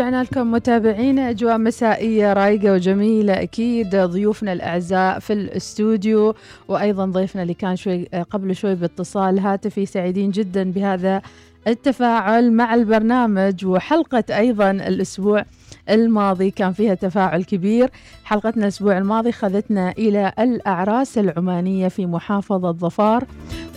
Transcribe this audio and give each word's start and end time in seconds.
ورجعنا 0.00 0.22
لكم 0.22 0.50
متابعينا 0.50 1.30
أجواء 1.30 1.58
مسائية 1.58 2.32
رايقة 2.32 2.72
وجميلة. 2.72 3.42
أكيد 3.42 3.96
ضيوفنا 3.96 4.52
الأعزاء 4.52 5.18
في 5.18 5.32
الاستوديو 5.32 6.34
وأيضا 6.68 7.06
ضيفنا 7.06 7.42
اللي 7.42 7.54
كان 7.54 7.76
شوي 7.76 8.04
قبل 8.30 8.56
شوي 8.56 8.74
باتصال 8.74 9.38
هاتفي 9.38 9.86
سعيدين 9.86 10.30
جدا 10.30 10.70
بهذا 10.72 11.22
التفاعل 11.66 12.52
مع 12.52 12.74
البرنامج 12.74 13.66
وحلقة 13.66 14.24
أيضا 14.30 14.70
الأسبوع. 14.70 15.44
الماضي 15.90 16.50
كان 16.50 16.72
فيها 16.72 16.94
تفاعل 16.94 17.44
كبير. 17.44 17.90
حلقتنا 18.24 18.62
الأسبوع 18.62 18.98
الماضي 18.98 19.32
خذتنا 19.32 19.90
إلى 19.90 20.32
الأعراس 20.38 21.18
العمانية 21.18 21.88
في 21.88 22.06
محافظة 22.06 22.72
ظفار 22.72 23.24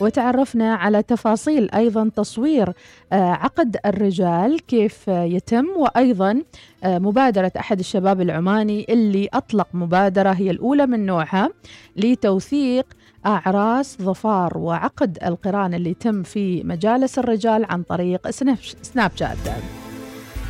وتعرفنا 0.02 0.76
على 0.76 1.04
تفاصيل 1.04 1.70
أيضا 1.72 2.10
تصوير 2.16 2.74
آه، 3.14 3.32
عقد 3.32 3.78
الرجال 3.86 4.66
كيف 4.66 5.08
يتم 5.08 5.66
وأيضا 5.78 6.42
آه، 6.84 7.00
مبادرة 7.00 7.52
أحد 7.60 7.80
الشباب 7.80 8.22
العماني 8.22 8.86
اللي 8.90 9.30
أطلق 9.34 9.68
مبادرة 9.74 10.30
هي 10.30 10.52
الأولى 10.52 10.86
من 10.86 11.06
نوعها 11.06 11.50
لتوثيق 11.96 12.86
أعراس 13.26 13.98
ظفار 14.02 14.58
وعقد 14.58 15.18
القران 15.26 15.74
اللي 15.74 15.90
يتم 15.90 16.24
في 16.24 16.64
مجالس 16.64 17.20
الرجال 17.20 17.66
عن 17.70 17.84
طريق 17.84 18.30
سناب 18.30 19.12
شات 19.16 19.38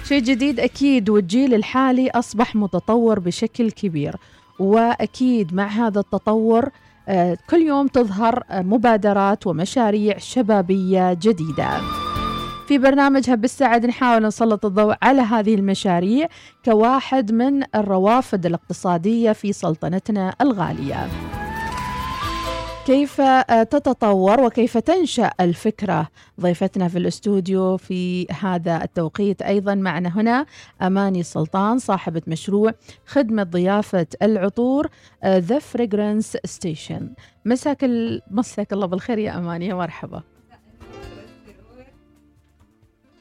شيء 0.04 0.22
جديد 0.22 0.60
أكيد 0.60 1.10
والجيل 1.10 1.54
الحالي 1.54 2.10
أصبح 2.10 2.56
متطور 2.56 3.20
بشكل 3.20 3.72
كبير 3.72 4.16
وأكيد 4.60 5.54
مع 5.54 5.68
هذا 5.68 6.00
التطور 6.00 6.70
آه، 7.08 7.38
كل 7.50 7.62
يوم 7.62 7.88
تظهر 7.88 8.44
آه، 8.50 8.62
مبادرات 8.62 9.48
ومشاريع 9.48 10.18
شبابية 10.18 11.14
جديدة. 11.14 11.82
في 12.68 12.78
برنامج 12.78 13.30
هب 13.30 13.44
السعد 13.44 13.86
نحاول 13.86 14.24
نسلط 14.24 14.66
الضوء 14.66 14.96
على 15.02 15.22
هذه 15.22 15.56
المشاريع 15.56 16.28
كواحد 16.66 17.32
من 17.32 17.64
الروافد 17.76 18.46
الاقتصادية 18.46 19.32
في 19.32 19.54
سلطنتنا 19.54 20.36
الغالية. 20.42 21.08
كيف 22.86 23.22
آه، 23.22 23.64
تتطور 23.64 24.42
وكيف 24.42 24.78
تنشأ 24.78 25.32
الفكرة؟ 25.40 26.08
ضيفتنا 26.42 26.88
في 26.88 26.98
الاستوديو 26.98 27.78
في 27.78 28.28
هذا 28.32 28.84
التوقيت 28.84 29.42
أيضا 29.42 29.76
معنا 29.76 30.10
هنا 30.10 30.46
أماني 30.82 31.24
سلطان 31.24 31.80
صاحبة 31.80 32.22
مشروع 32.28 32.74
خدمة 33.06 33.44
ضيافة 33.44 34.08
العطور 34.22 34.88
the 35.26 35.60
fragrance 35.60 36.38
station 36.46 37.10
مساك 37.46 37.86
مساك 38.32 38.74
الله 38.74 38.86
بالخير 38.86 39.18
يا 39.18 39.38
أماني 39.38 39.74
مرحبا. 39.74 40.24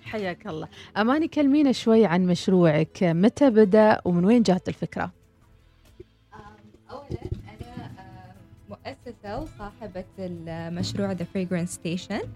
حياك 0.04 0.46
الله. 0.46 0.68
أماني 0.96 1.28
كلمينا 1.28 1.72
شوي 1.72 2.06
عن 2.06 2.26
مشروعك. 2.26 2.98
متى 3.02 3.50
بدأ 3.50 4.00
ومن 4.04 4.24
وين 4.24 4.42
جات 4.42 4.68
الفكرة؟ 4.68 5.12
اولا 6.90 7.41
مؤسسة 8.86 9.40
وصاحبة 9.40 10.04
المشروع 10.18 11.14
The 11.14 11.26
Fragrance 11.34 11.70
Station. 11.70 12.26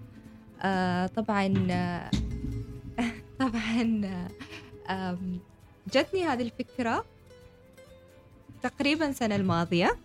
آه 0.61 1.07
طبعا 1.07 1.47
طبعا 3.39 4.01
آه 4.89 5.17
جتني 5.93 6.23
هذه 6.23 6.41
الفكرة 6.41 7.05
تقريبا 8.63 9.09
السنة 9.09 9.35
الماضية. 9.35 9.97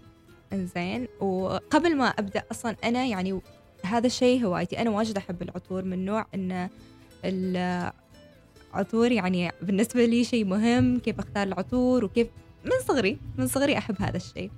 زين 0.54 1.08
وقبل 1.20 1.96
ما 1.96 2.06
أبدأ 2.06 2.42
أصلا 2.50 2.76
أنا 2.84 3.04
يعني 3.04 3.40
هذا 3.84 4.06
الشيء 4.06 4.44
هوايتي. 4.44 4.78
أنا 4.78 4.90
واجد 4.90 5.16
أحب 5.16 5.42
العطور 5.42 5.84
من 5.84 6.04
نوع 6.04 6.26
أن 6.34 6.68
العطور 8.74 9.12
يعني 9.12 9.52
بالنسبة 9.62 10.04
لي 10.04 10.24
شيء 10.24 10.44
مهم 10.44 10.98
كيف 10.98 11.18
أختار 11.18 11.46
العطور 11.46 12.04
وكيف 12.04 12.28
من 12.64 12.72
صغري 12.86 13.18
من 13.38 13.46
صغري 13.46 13.78
أحب 13.78 14.02
هذا 14.02 14.16
الشيء. 14.16 14.50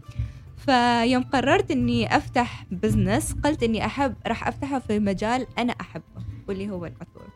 فيوم 0.64 1.22
قررت 1.22 1.70
إني 1.70 2.16
أفتح 2.16 2.64
بزنس 2.70 3.32
قلت 3.44 3.62
إني 3.62 3.86
أحب 3.86 4.14
راح 4.26 4.48
أفتحه 4.48 4.78
في 4.78 4.98
مجال 4.98 5.46
أنا 5.58 5.74
أحبه 5.80 6.24
واللي 6.48 6.70
هو 6.70 6.86
العطور 6.86 7.28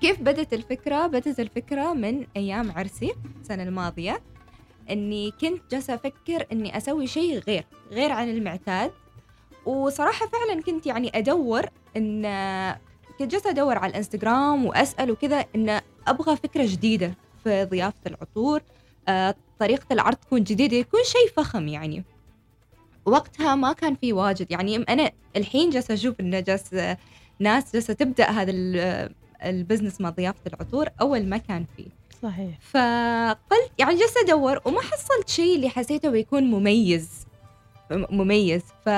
كيف 0.00 0.20
بدت 0.20 0.52
الفكرة؟ 0.52 1.06
بدت 1.06 1.40
الفكرة 1.40 1.92
من 1.92 2.26
أيام 2.36 2.72
عرسي 2.72 3.12
السنة 3.40 3.62
الماضية 3.62 4.20
أني 4.90 5.30
كنت 5.30 5.62
جالسة 5.70 5.94
أفكر 5.94 6.46
أني 6.52 6.76
أسوي 6.76 7.06
شيء 7.06 7.38
غير 7.38 7.64
غير 7.90 8.12
عن 8.12 8.28
المعتاد. 8.28 8.92
وصراحة 9.66 10.26
فعلا 10.26 10.62
كنت 10.62 10.86
يعني 10.86 11.10
أدور 11.14 11.66
أن 11.96 12.22
كنت 13.18 13.30
جالسة 13.30 13.50
أدور 13.50 13.78
على 13.78 13.90
الإنستغرام 13.90 14.64
وأسأل 14.64 15.10
وكذا 15.10 15.44
أن 15.56 15.80
أبغى 16.06 16.36
فكرة 16.36 16.66
جديدة 16.66 17.14
في 17.44 17.64
ضيافة 17.64 18.00
العطور 18.06 18.62
آه، 19.08 19.34
طريقة 19.58 19.86
العرض 19.92 20.16
تكون 20.16 20.42
جديدة 20.44 20.76
يكون 20.76 21.00
شيء 21.04 21.30
فخم 21.36 21.68
يعني. 21.68 22.04
وقتها 23.06 23.54
ما 23.54 23.72
كان 23.72 23.94
في 23.94 24.12
واجد. 24.12 24.50
يعني 24.50 24.76
أنا 24.76 25.10
الحين 25.36 25.70
جالسة 25.70 25.94
أشوف 25.94 26.20
انه 26.20 26.40
جالس 26.40 26.74
ناس 27.38 27.72
جالسة 27.72 27.94
تبدأ 27.94 28.30
هذا 28.30 28.52
ال 29.44 29.50
business 29.50 30.00
مع 30.00 30.10
ضيافة 30.10 30.40
العطور 30.46 30.88
أول 31.00 31.26
ما 31.26 31.36
كان 31.36 31.64
فيه. 31.76 31.86
صحيح. 32.22 32.58
فقلت 32.60 33.70
يعني 33.78 33.98
جالسة 33.98 34.20
أدور 34.20 34.60
وما 34.64 34.80
حصلت 34.80 35.28
شيء 35.28 35.56
اللي 35.56 35.68
حسيته 35.68 36.10
بيكون 36.10 36.42
مميز. 36.44 37.08
مميز. 37.90 38.62
ف 38.84 38.88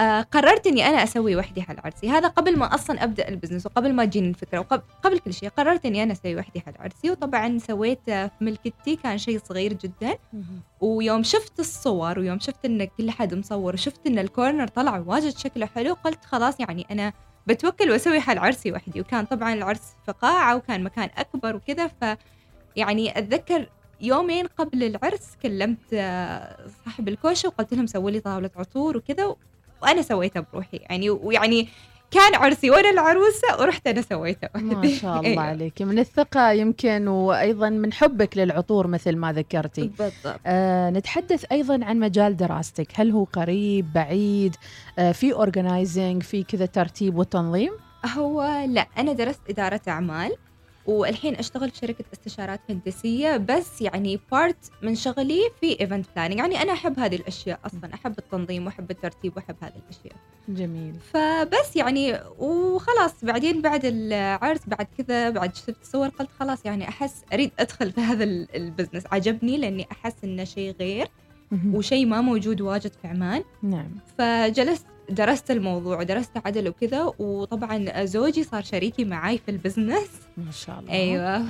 آه 0.00 0.20
قررت 0.20 0.66
إني 0.66 0.88
أنا 0.88 1.02
أسوي 1.02 1.36
وحدي 1.36 1.62
حل 1.62 1.76
عرسي. 1.84 2.10
هذا 2.10 2.28
قبل 2.28 2.58
ما 2.58 2.74
أصلا 2.74 3.04
أبدأ 3.04 3.28
ال 3.28 3.32
business 3.32 3.66
وقبل 3.66 3.92
ما 3.92 4.04
تجيني 4.04 4.28
الفكرة 4.28 4.58
وقبل 4.58 5.18
كل 5.18 5.34
شيء 5.34 5.48
قررت 5.48 5.86
إني 5.86 6.02
أنا 6.02 6.12
أسوي 6.12 6.36
وحدي 6.36 6.60
حل 6.60 6.72
عرسي. 6.78 7.10
وطبعا 7.10 7.58
سويت 7.58 8.04
في 8.04 8.30
ملكتي 8.40 8.96
كان 8.96 9.18
شيء 9.18 9.40
صغير 9.44 9.72
جدا. 9.72 10.18
ويوم 10.80 11.22
شفت 11.22 11.60
الصور 11.60 12.18
ويوم 12.18 12.38
شفت 12.38 12.64
إن 12.64 12.84
كل 12.84 13.10
حد 13.10 13.34
مصور 13.34 13.74
وشفت 13.74 14.06
إن 14.06 14.18
ال 14.18 14.25
corner 14.25 14.66
طلع 14.66 14.98
واجد 15.06 15.36
شكله 15.36 15.66
حلو 15.66 15.94
قلت 15.94 16.24
خلاص 16.24 16.60
يعني 16.60 16.86
أنا 16.90 17.12
بتوكل 17.46 17.90
وأسوي 17.90 18.20
حل 18.20 18.38
عرسي 18.38 18.72
وحدي. 18.72 19.00
وكان 19.00 19.24
طبعا 19.24 19.54
العرس 19.54 19.92
في 20.06 20.12
قاعه 20.12 20.56
وكان 20.56 20.84
مكان 20.84 21.08
أكبر 21.16 21.56
وكذا. 21.56 21.86
ف 21.86 22.16
يعني 22.76 23.18
أتذكر 23.18 23.68
يومين 24.00 24.46
قبل 24.46 24.82
العرس 24.82 25.36
كلمت 25.42 25.78
آه، 25.94 26.66
صاحب 26.84 27.08
الكوشة 27.08 27.48
وقلت 27.48 27.74
لهم 27.74 27.86
سووا 27.86 28.10
لي 28.10 28.20
طاولة 28.20 28.50
عطور 28.56 28.96
وكذا. 28.96 29.36
وأنا 29.82 30.02
سويتها 30.02 30.46
بروحي. 30.52 30.76
يعني 30.76 31.10
ويعني 31.10 31.68
كان 32.10 32.34
عرسي 32.34 32.70
وأنا 32.70 32.90
العروسة 32.90 33.60
ورحت 33.60 33.86
أنا 33.86 34.00
سويته 34.02 34.48
ما 34.54 34.88
شاء 35.00 35.16
الله 35.18 35.30
أيوه. 35.30 35.42
عليك. 35.42 35.82
من 35.82 35.98
الثقة 35.98 36.50
يمكن 36.52 37.08
وأيضا 37.08 37.68
من 37.68 37.92
حبك 37.92 38.38
للعطور 38.38 38.86
مثل 38.86 39.16
ما 39.16 39.32
ذكرتي. 39.32 39.90
بالضبط. 39.98 40.40
آه 40.46 40.90
نتحدث 40.90 41.44
أيضا 41.52 41.84
عن 41.84 41.98
مجال 42.00 42.36
دراستك. 42.36 42.88
هل 42.94 43.10
هو 43.10 43.24
قريب 43.24 43.92
بعيد؟ 43.92 44.56
آه 44.98 45.12
في 45.12 45.32
organizing 45.32 46.22
في 46.22 46.42
كذا 46.42 46.66
ترتيب 46.66 47.18
وتنظيم؟ 47.18 47.72
هو 48.16 48.64
لا 48.68 48.86
أنا 48.98 49.12
درست 49.12 49.40
إدارة 49.50 49.80
أعمال. 49.88 50.36
والحين 50.86 51.34
اشتغل 51.34 51.70
في 51.70 51.76
شركة 51.78 52.04
استشارات 52.12 52.60
هندسية 52.70 53.36
بس 53.36 53.82
يعني 53.82 54.20
part 54.32 54.70
من 54.82 54.94
شغلي 54.94 55.40
في 55.60 55.80
event 55.80 56.06
planning 56.16 56.38
يعني 56.38 56.62
أنا 56.62 56.72
أحب 56.72 56.98
هذه 56.98 57.16
الأشياء 57.16 57.60
أصلا 57.66 57.94
أحب 57.94 58.18
التنظيم 58.18 58.66
وأحب 58.66 58.90
الترتيب 58.90 59.36
وأحب 59.36 59.56
هذه 59.60 59.72
الأشياء. 59.86 60.16
جميل. 60.48 60.94
فبس 60.94 61.76
يعني 61.76 62.20
وخلاص 62.38 63.24
بعدين 63.24 63.62
بعد 63.62 63.80
العرس 63.84 64.60
بعد 64.66 64.86
كذا 64.98 65.30
بعد 65.30 65.56
شفت 65.56 65.76
الصور 65.82 66.08
قلت 66.08 66.30
خلاص 66.40 66.66
يعني 66.66 66.88
أحس 66.88 67.24
أريد 67.32 67.50
أدخل 67.58 67.92
في 67.92 68.00
هذا 68.00 68.24
ال 68.24 68.32
business. 68.32 69.04
عجبني 69.12 69.58
لأني 69.58 69.86
أحس 69.92 70.14
إنه 70.24 70.44
شيء 70.44 70.74
غير 70.80 71.08
وشيء 71.72 72.06
ما 72.06 72.20
موجود 72.20 72.60
واجد 72.60 72.92
في 73.02 73.08
عمان. 73.08 73.44
نعم. 73.62 73.90
فجلست 74.18 74.86
درست 75.10 75.50
الموضوع 75.50 75.98
ودرست 75.98 76.30
عدل 76.44 76.68
وكذا 76.68 77.12
وطبعا 77.18 78.04
زوجي 78.04 78.44
صار 78.44 78.62
شريكي 78.62 79.04
معاي 79.04 79.38
في 79.38 79.50
ال 79.50 79.56
business. 79.56 80.08
ما 80.36 80.50
شاء 80.50 80.78
الله. 80.78 80.92
أيوه 80.92 81.46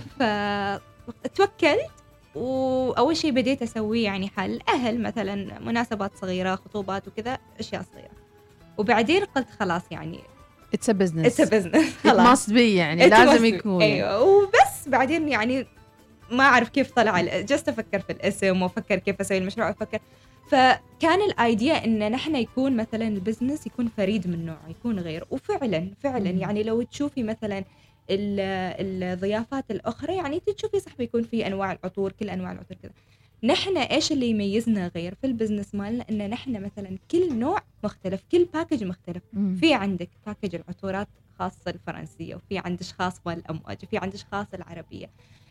فتوكلت 1.24 1.90
وأول 2.34 3.16
شيء 3.16 3.30
بديت 3.30 3.62
أسويه 3.62 4.04
يعني 4.04 4.28
حال 4.28 4.50
الاهل 4.50 5.02
مثلا 5.02 5.58
مناسبات 5.60 6.16
صغيرة 6.16 6.54
خطوبات 6.56 7.08
وكذا 7.08 7.38
أشياء 7.60 7.84
صغيرة. 7.92 8.10
وبعدين 8.78 9.24
قلت 9.24 9.50
خلاص 9.60 9.82
يعني 9.90 10.20
it's 10.74 10.90
business 10.90 11.40
it's 11.40 11.54
business 11.54 11.96
خلاص. 12.04 12.50
be 12.50 12.74
يعني 12.74 13.08
لازم 13.08 13.44
يكون. 13.44 13.82
أيوه 13.82 14.22
وبس 14.22 14.88
بعدين 14.88 15.28
يعني 15.28 15.66
ما 16.30 16.44
أعرف 16.44 16.68
كيف 16.68 16.90
طلع 16.90 17.20
just 17.20 17.68
أفكر 17.68 18.00
في 18.00 18.12
الاسم 18.12 18.62
وأفكر 18.62 18.98
كيف 18.98 19.20
أسوي 19.20 19.38
المشروع 19.38 19.70
أفكر 19.70 19.98
فكان 20.46 21.22
ال 21.30 21.41
idea 21.41 21.84
إن 21.84 22.12
نحن 22.12 22.36
يكون 22.36 22.76
مثلا 22.76 23.08
ال 23.08 23.15
business 23.15 23.66
يكون 23.66 23.88
فريد 23.88 24.28
من 24.28 24.46
نوعه 24.46 24.68
يكون 24.68 24.98
غير. 24.98 25.24
وفعلا 25.30 25.90
فعلا. 26.00 26.30
يعني 26.30 26.62
لو 26.62 26.82
تشوفي 26.82 27.22
مثلا 27.22 27.64
الضيافات 28.10 29.70
الأخرى 29.70 30.16
يعني 30.16 30.40
تشوفي 30.40 30.80
صح 30.80 30.96
بيكون 30.96 31.22
في 31.22 31.46
أنواع 31.46 31.72
العطور 31.72 32.12
كل 32.12 32.30
أنواع 32.30 32.52
العطور 32.52 32.76
كذا. 32.82 32.92
نحن 33.44 33.76
إيش 33.76 34.12
اللي 34.12 34.30
يميزنا 34.30 34.90
غير 34.96 35.14
في 35.14 35.26
ال 35.26 35.32
business 35.32 35.74
مالنا؟ 35.74 36.04
إن 36.10 36.30
نحن 36.30 36.62
مثلا 36.62 36.98
كل 37.10 37.38
نوع 37.38 37.58
مختلف 37.84 38.22
كل 38.32 38.44
package 38.54 38.84
مختلف. 38.84 39.22
في 39.60 39.74
عندك 39.74 40.08
package 40.26 40.54
العطورات 40.54 41.08
خاص 41.38 41.66
الفرنسية 41.66 42.34
وفي 42.34 42.58
عندك 42.58 42.80
خاص 42.80 43.20
والامواج 43.24 43.78
وفي 43.82 43.98
عندك 43.98 44.14
خاص 44.14 44.46
العربية. 44.54 45.10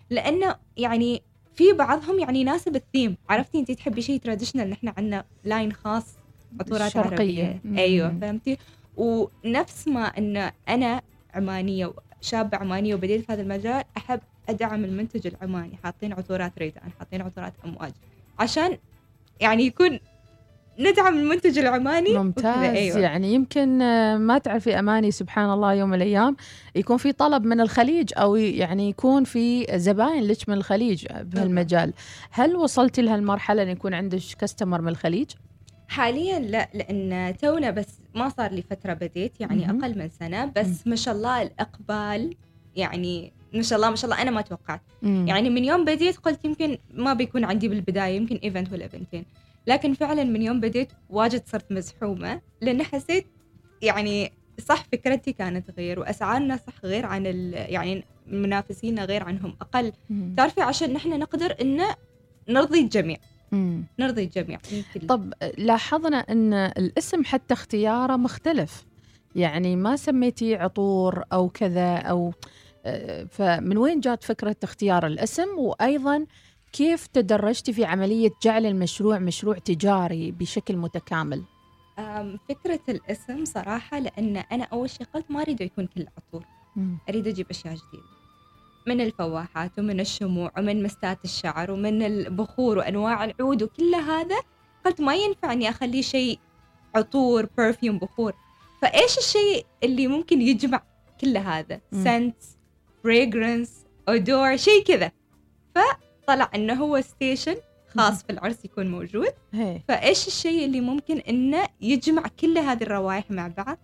لأنه 0.10 0.56
يعني 0.78 1.22
في 1.56 1.74
بعضهم 1.74 2.20
يعني 2.20 2.42
يناسب 2.42 2.76
الثيم. 2.76 3.18
عرفتي 3.30 3.60
انت 3.60 3.72
تحبي 3.72 4.02
شيء 4.02 4.20
traditional 4.20 4.70
نحن 4.70 4.94
عندنا 4.98 5.26
line 5.44 5.74
خاص 5.74 6.16
عطورات 6.60 6.92
شرقية. 6.92 7.62
مم. 7.64 7.78
أيوه 7.78 8.18
فهمتي؟ 8.22 8.58
ونفس 8.98 9.88
ما 9.88 10.06
إن 10.06 10.52
أنا 10.70 11.02
عمانية 11.34 11.94
وشابه 12.22 12.58
عمانية 12.58 12.96
وبديت 12.96 13.26
في 13.26 13.34
هذا 13.34 13.42
المجال 13.42 13.84
أحب 13.98 14.20
أدعم 14.50 14.86
المنتج 14.86 15.28
العماني. 15.28 15.78
حاطين 15.84 16.14
عطورات 16.14 16.60
ريدان 16.60 16.92
حاطين 17.00 17.22
عطورات 17.22 17.54
أمواج. 17.66 17.92
عشان 18.40 18.78
يعني 19.42 19.64
يكون 19.64 20.00
ندعم 20.80 21.18
المنتج 21.18 21.60
العماني 21.60 22.18
ممتاز. 22.18 22.58
أيوة. 22.58 23.00
يعني 23.00 23.34
يمكن 23.34 23.82
آه، 23.82 24.18
ما 24.18 24.38
تعرفي 24.38 24.80
أماني 24.80 25.12
سبحان 25.12 25.50
الله 25.50 25.74
يوم 25.74 25.90
من 25.90 25.96
الأيام 25.96 26.36
يكون 26.76 26.98
في 26.98 27.12
طلب 27.12 27.46
من 27.46 27.62
الخليج 27.62 28.10
أو 28.18 28.36
يعني 28.36 28.90
يكون 28.90 29.24
في 29.24 29.66
زباين 29.80 30.24
لك 30.24 30.50
من 30.50 30.56
الخليج 30.56 31.06
بهالمجال. 31.22 31.94
هل 32.32 32.56
وصلتي 32.56 33.02
لهالمرحلة 33.02 33.64
إن 33.64 33.70
يكون 33.70 33.94
عندك 33.94 34.20
customer 34.40 34.82
من 34.82 34.88
الخليج؟ 34.88 35.30
حاليا 35.88 36.40
لا 36.40 36.70
لأن 36.74 37.38
تونا 37.38 37.72
بس 37.72 37.88
ما 38.16 38.30
صار 38.30 38.52
لي 38.52 38.62
فترة 38.62 38.94
بديت 38.94 39.42
يعني 39.42 39.66
مهم. 39.66 39.84
أقل 39.84 39.98
من 39.98 40.10
سنة 40.10 40.52
بس 40.56 40.88
ما 40.88 40.96
شاء 40.96 41.16
الله 41.16 41.42
الإقبال 41.42 42.36
يعني 42.76 43.34
ما 43.54 43.62
شاء 43.62 43.78
الله 43.78 43.90
ما 43.90 43.96
شاء 43.96 44.12
الله 44.12 44.22
أنا 44.22 44.32
ما 44.32 44.42
توقعت. 44.42 44.82
مم. 45.02 45.28
يعني 45.28 45.50
من 45.50 45.66
يوم 45.66 45.86
بديت 45.86 46.18
قلت 46.18 46.46
يمكن 46.46 46.78
ما 46.94 47.14
بيكون 47.14 47.44
عندي 47.44 47.68
بالبداية 47.68 48.16
يمكن 48.16 48.36
event 48.44 48.74
ولا 48.74 48.84
ايفنتين 48.84 49.26
لكن 49.68 49.94
فعلا 49.94 50.24
من 50.24 50.42
يوم 50.42 50.60
بديت 50.60 50.92
واجد 51.10 51.44
صرت 51.46 51.72
مزحومة 51.72 52.42
لأن 52.62 52.84
حسيت 52.84 53.26
يعني 53.82 54.32
صح 54.68 54.84
فكرتي 54.92 55.34
كانت 55.34 55.70
غير 55.78 56.00
وأسعارنا 56.00 56.58
صح 56.58 56.74
غير 56.84 57.06
عن 57.06 57.28
ال- 57.28 57.54
يعني 57.74 58.04
منافسينا 58.28 59.06
غير 59.06 59.24
عنهم. 59.24 59.56
أقل 59.62 59.92
مم. 60.10 60.34
تعرفي 60.38 60.62
عشان 60.62 60.94
نحن 60.94 61.20
نقدر 61.20 61.56
إن 61.62 61.82
نرضي 62.50 62.80
الجميع. 62.82 63.18
مم. 63.52 63.84
نرضي 64.00 64.24
الجميع. 64.24 64.60
طب 65.08 65.34
لاحظنا 65.58 66.18
إن 66.18 66.54
الاسم 66.54 67.24
حتى 67.24 67.54
اختياره 67.54 68.16
مختلف. 68.16 68.86
يعني 69.36 69.76
ما 69.76 69.96
سميتي 69.96 70.56
عطور 70.56 71.24
أو 71.34 71.50
كذا 71.50 71.96
أو 71.96 72.34
آه، 72.86 73.24
فمن 73.24 73.78
وين 73.78 74.00
جات 74.00 74.24
فكرة 74.24 74.56
اختيار 74.64 75.08
الاسم؟ 75.08 75.48
وأيضا 75.58 76.26
كيف 76.74 77.08
تدرجتي 77.08 77.74
في 77.74 77.86
عملية 77.86 78.32
جعل 78.44 78.66
المشروع 78.66 79.20
مشروع 79.20 79.58
تجاري 79.58 80.32
بشكل 80.32 80.78
متكامل؟ 80.78 81.44
فكرة 82.50 82.80
الاسم 82.90 83.46
صراحة 83.46 84.00
لأن 84.00 84.38
أنا 84.38 84.64
أول 84.64 84.90
شيء 84.90 85.08
قلت 85.14 85.32
ما 85.32 85.42
أريد 85.42 85.62
يكون 85.62 85.88
كل 85.88 86.08
عطور. 86.18 86.46
أريد 87.10 87.28
أجيب 87.28 87.50
أشياء 87.50 87.74
جديدة. 87.74 88.04
من 88.88 89.02
الفواحات 89.02 89.80
ومن 89.80 90.00
الشموع 90.00 90.52
ومن 90.58 90.84
مستات 90.84 91.26
الشعر 91.26 91.72
ومن 91.72 92.04
البخور 92.04 92.78
وأنواع 92.78 93.24
العود 93.24 93.64
وكل 93.64 93.96
هذا 93.96 94.36
قلت 94.86 95.02
ما 95.02 95.16
ينفع 95.16 95.54
إني 95.54 95.70
أخليه 95.70 96.02
شيء 96.02 96.40
عطور 96.96 97.50
برفيوم 97.58 97.98
بخور. 98.00 98.34
فإيش 98.82 99.18
الشيء 99.18 99.66
اللي 99.84 100.08
ممكن 100.08 100.42
يجمع 100.42 100.84
كل 101.22 101.38
هذا. 101.38 101.82
سنت 101.92 102.36
fragrance 103.04 103.86
odour 104.10 104.58
شيء 104.58 104.84
كذا. 104.84 105.12
فطلع 106.24 106.50
إنه 106.56 106.74
هو 106.74 107.02
station 107.02 107.56
خاص 107.98 108.24
في 108.24 108.30
العرس 108.32 108.66
يكون 108.66 108.92
موجود. 108.92 109.32
فإيش 109.88 110.28
الشيء 110.28 110.66
اللي 110.66 110.82
ممكن 110.82 111.18
إنه 111.18 111.64
يجمع 111.82 112.24
كل 112.40 112.58
هذه 112.58 112.84
الروائح 112.84 113.32
مع 113.32 113.48
بعض؟ 113.48 113.78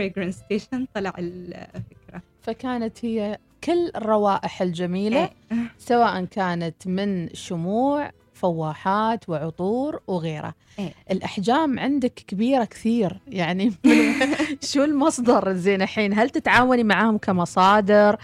Fragrance 0.00 0.30
station 0.30 0.86
طلع 0.94 1.12
الفكرة. 1.18 2.22
فكانت 2.42 3.04
هي 3.04 3.38
كل 3.64 3.90
الروائح 3.96 4.62
الجميلة 4.62 5.20
إيه. 5.20 5.56
سواء 5.78 6.24
كانت 6.24 6.86
من 6.86 7.28
شموع 7.34 8.10
فواحات 8.34 9.28
وعطور 9.28 10.00
وغيرها. 10.06 10.54
إيه. 10.78 10.92
الأحجام 11.10 11.78
عندك 11.78 12.14
كبيرة 12.14 12.64
كثير 12.64 13.20
يعني 13.28 13.72
شو 14.72 14.84
المصدر؟ 14.84 15.52
زين 15.52 15.82
الحين 15.82 16.18
هل 16.18 16.30
تتعاوني 16.30 16.84
معاهم 16.84 17.18
كمصادر؟ 17.18 18.16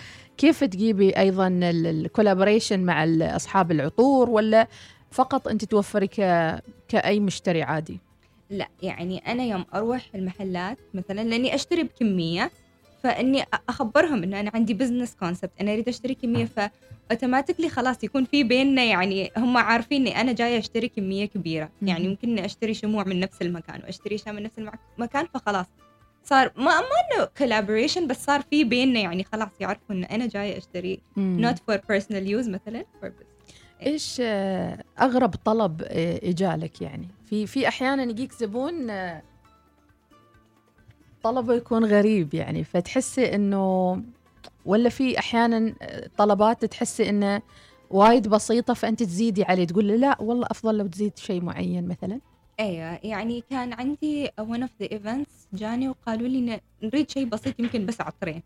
كيف 0.42 0.64
تجيبي 0.64 1.10
أيضا 1.10 1.48
ال 1.62 1.71
collaboration 1.71 2.80
مع 2.80 3.04
أصحاب 3.20 3.72
العطور 3.72 4.30
ولا 4.30 4.68
فقط 5.10 5.48
أنت 5.48 5.64
توفري 5.64 6.06
ك... 6.06 6.14
كأي 6.88 7.20
مشتري 7.20 7.62
عادي؟ 7.62 8.00
لا 8.50 8.68
يعني 8.82 9.18
أنا 9.18 9.44
يوم 9.44 9.64
أروح 9.74 10.02
المحلات 10.14 10.78
مثلا 10.94 11.20
لأني 11.20 11.54
أشتري 11.54 11.82
بكمية 11.82 12.50
فإني 13.02 13.44
أخبرهم 13.68 14.22
إنه 14.22 14.40
أنا 14.40 14.50
عندي 14.54 14.74
business 14.74 15.14
concept 15.14 15.50
أنا 15.60 15.72
أريد 15.72 15.88
أشتري 15.88 16.14
كمية 16.14 16.44
ف 16.44 16.53
automatically 16.53 17.69
خلاص 17.68 18.04
يكون 18.04 18.24
في 18.24 18.44
بيننا 18.44 18.84
يعني 18.84 19.30
هم 19.36 19.56
عارفين 19.56 20.00
إني 20.00 20.20
أنا 20.20 20.32
جاية 20.32 20.58
أشتري 20.58 20.88
كمية 20.88 21.24
كبيرة. 21.24 21.68
يعني 21.82 22.08
ممكن 22.08 22.38
أشتري 22.38 22.74
شموع 22.74 23.04
من 23.04 23.20
نفس 23.20 23.42
المكان 23.42 23.80
وأشتري 23.84 24.14
أشياء 24.14 24.34
من 24.34 24.42
نفس 24.42 24.58
المكان 24.98 25.26
فخلاص. 25.34 25.66
صار 26.24 26.52
ما 26.56 26.64
ما 26.64 27.16
إنه 27.16 27.28
كولابوريشن 27.38 28.06
بس 28.06 28.24
صار 28.24 28.42
في 28.50 28.64
بيننا 28.64 29.00
يعني 29.00 29.24
خلاص 29.24 29.48
يعرفوا 29.60 29.94
ان 29.94 30.04
أنا 30.04 30.26
جاية 30.26 30.58
أشتري 30.58 31.00
not 31.19 31.56
for 31.56 31.76
personal 31.76 32.26
use 32.26 32.48
مثلا 32.48 32.84
إيش 33.86 34.20
آه، 34.20 34.84
أغرب 35.00 35.34
طلب 35.44 35.82
آه، 35.82 36.20
إجالك 36.22 36.82
يعني؟ 36.82 37.08
في 37.26 37.46
في 37.46 37.69
أحيانا 37.69 38.02
يجيك 38.02 38.32
زبون 38.32 38.90
آه، 38.90 39.22
طلبه 41.22 41.54
يكون 41.54 41.84
غريب 41.84 42.34
يعني 42.34 42.64
فتحسي 42.64 43.34
إنه 43.34 44.02
ولا 44.66 44.88
في 44.88 45.19
أحيانا 45.19 45.74
طلبات 46.16 46.64
تحسي 46.64 47.08
إنه 47.08 47.43
وايد 47.91 48.29
بسيطة 48.29 48.74
فأنت 48.74 49.02
تزيدي 49.02 49.44
عليه 49.44 49.64
تقول 49.64 49.88
له 49.88 49.96
لا 49.96 50.22
والله 50.22 50.46
أفضل 50.50 50.79
لو 50.79 50.86
تزيد 50.86 51.19
شيء 51.19 51.43
معين 51.43 51.88
مثلا؟ 51.88 52.20
أيوه 52.60 52.98
يعني 53.02 53.44
كان 53.50 53.72
عندي 53.72 54.29
one 54.29 54.62
of 54.62 54.84
the 54.84 54.88
events 54.88 55.42
جاني 55.52 55.88
وقالوا 55.88 56.28
لي 56.28 56.60
نريد 56.82 57.10
شيء 57.10 57.24
بسيط 57.24 57.60
يمكن 57.60 57.86
بس 57.86 58.00
عطرين. 58.00 58.42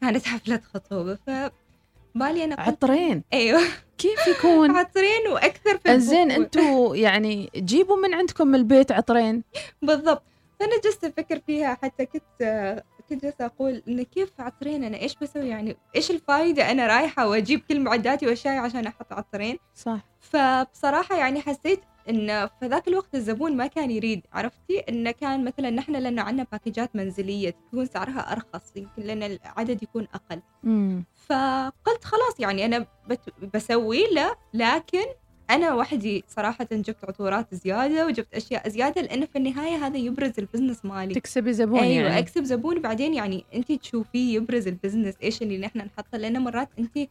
كانت 0.00 0.26
حفلة 0.26 0.60
خطوبة 0.74 1.18
فبالي 1.26 2.44
أنا 2.44 2.56
قلت 2.56 2.68
عطرين؟ 2.68 3.22
أيوه. 3.32 3.60
كيف 3.98 4.26
يكون؟ 4.26 4.70
عطرين 4.76 5.28
وأكثر 5.32 5.78
في 5.78 5.98
زين. 6.00 6.30
أنتوا 6.30 6.96
يعني 6.96 7.50
جيبوا 7.56 7.96
من 7.96 8.14
عندكم 8.14 8.46
من 8.46 8.54
البيت 8.54 8.92
عطرين. 8.92 9.42
بالضبط. 9.82 10.22
فأنا 10.60 10.80
جلست 10.84 11.04
أفكر 11.04 11.40
فيها 11.46 11.78
حتى 11.82 12.06
كنت 12.06 12.82
كنت 13.08 13.22
جالسة 13.22 13.46
أقول 13.46 13.82
ان 13.88 14.02
كيف 14.02 14.30
عطرين؟ 14.38 14.84
أنا 14.84 14.96
إيش 14.96 15.16
بسوي؟ 15.22 15.48
يعني 15.48 15.76
إيش 15.96 16.10
الفائدة 16.10 16.70
أنا 16.70 16.86
رايحة 16.86 17.28
وأجيب 17.28 17.60
كل 17.68 17.80
معداتي 17.80 18.26
وأشياء 18.26 18.56
عشان 18.56 18.86
أحط 18.86 19.12
عطرين؟ 19.12 19.58
صح. 19.74 19.98
فبصراحة 20.20 21.16
يعني 21.16 21.40
حسيت 21.40 21.80
إن 22.08 22.46
في 22.46 22.66
ذاك 22.66 22.88
الوقت 22.88 23.14
الزبون 23.14 23.56
ما 23.56 23.66
كان 23.66 23.90
يريد 23.90 24.22
عرفتي؟ 24.32 24.78
إنه 24.78 25.10
كان 25.10 25.44
مثلا 25.44 25.70
نحن 25.70 25.96
لأنه 25.96 26.22
عندنا 26.22 26.46
باكجات 26.52 26.96
منزلية 26.96 27.50
تكون 27.50 27.86
سعرها 27.86 28.32
أرخص 28.32 28.76
يمكن 28.76 29.02
لأن 29.02 29.22
العدد 29.22 29.82
يكون 29.82 30.06
أقل. 30.14 30.42
امم 30.64 31.04
فقلت 31.26 32.04
خلاص 32.04 32.40
يعني 32.40 32.86
بت 33.08 33.20
بسوي 33.54 34.04
له 34.14 34.36
لكن 34.54 35.04
أنا 35.50 35.74
وحدي 35.74 36.24
صراحة 36.28 36.68
جبت 36.72 37.04
عطورات 37.04 37.54
زيادة 37.54 38.06
وجبت 38.06 38.34
أشياء 38.34 38.68
زيادة 38.68 39.02
لأنه 39.02 39.26
في 39.26 39.38
النهاية 39.38 39.86
هذا 39.86 39.96
يبرز 39.96 40.32
ال 40.38 40.43
business 40.43 40.84
مالي. 40.84 41.14
تكسبي 41.14 41.52
زبون 41.52 41.78
أيوه 41.80 42.06
يعني. 42.08 42.18
أكسب 42.18 42.44
زبون. 42.44 42.80
بعدين 42.80 43.14
يعني 43.14 43.44
انت 43.54 43.72
تشوفيه 43.72 44.34
يبرز 44.36 44.68
ال 44.68 44.73
business 44.73 45.14
إيش 45.22 45.42
اللي 45.42 45.58
نحن 45.58 45.78
نحطه؟ 45.78 46.18
لأن 46.18 46.40
مرات 46.42 46.68
انت 46.78 47.08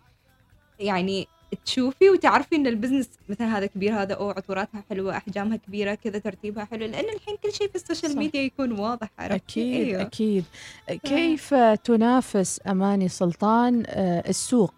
يعني 0.79 1.27
تشوفي 1.65 2.10
وتعرفي 2.10 2.55
إن 2.55 2.67
ال 2.67 2.72
business 2.72 3.10
مثلا 3.29 3.57
هذا 3.57 3.65
كبير 3.65 4.01
هذا 4.01 4.13
أو 4.13 4.29
عطوراتها 4.29 4.83
حلوة 4.89 5.17
أحجامها 5.17 5.57
كبيرة 5.57 5.95
كذا 5.95 6.19
ترتيبها 6.19 6.65
حلو 6.65 6.86
لأن 6.86 7.05
الحين 7.15 7.38
كل 7.43 7.53
شيء 7.53 7.67
في 7.69 7.75
ال 7.75 7.81
social 7.81 8.12
صح. 8.12 8.17
ميديا 8.17 8.41
يكون 8.41 8.72
واضح 8.72 9.10
عرفتي 9.19 9.36
أكيد 9.36 9.88
أيوة. 9.88 10.01
أكيد 10.01 10.43
كيف 11.03 11.53
تنافس 11.83 12.60
أماني 12.67 13.10
سلطان 13.10 13.83
آه، 13.88 14.29
السوق 14.29 14.74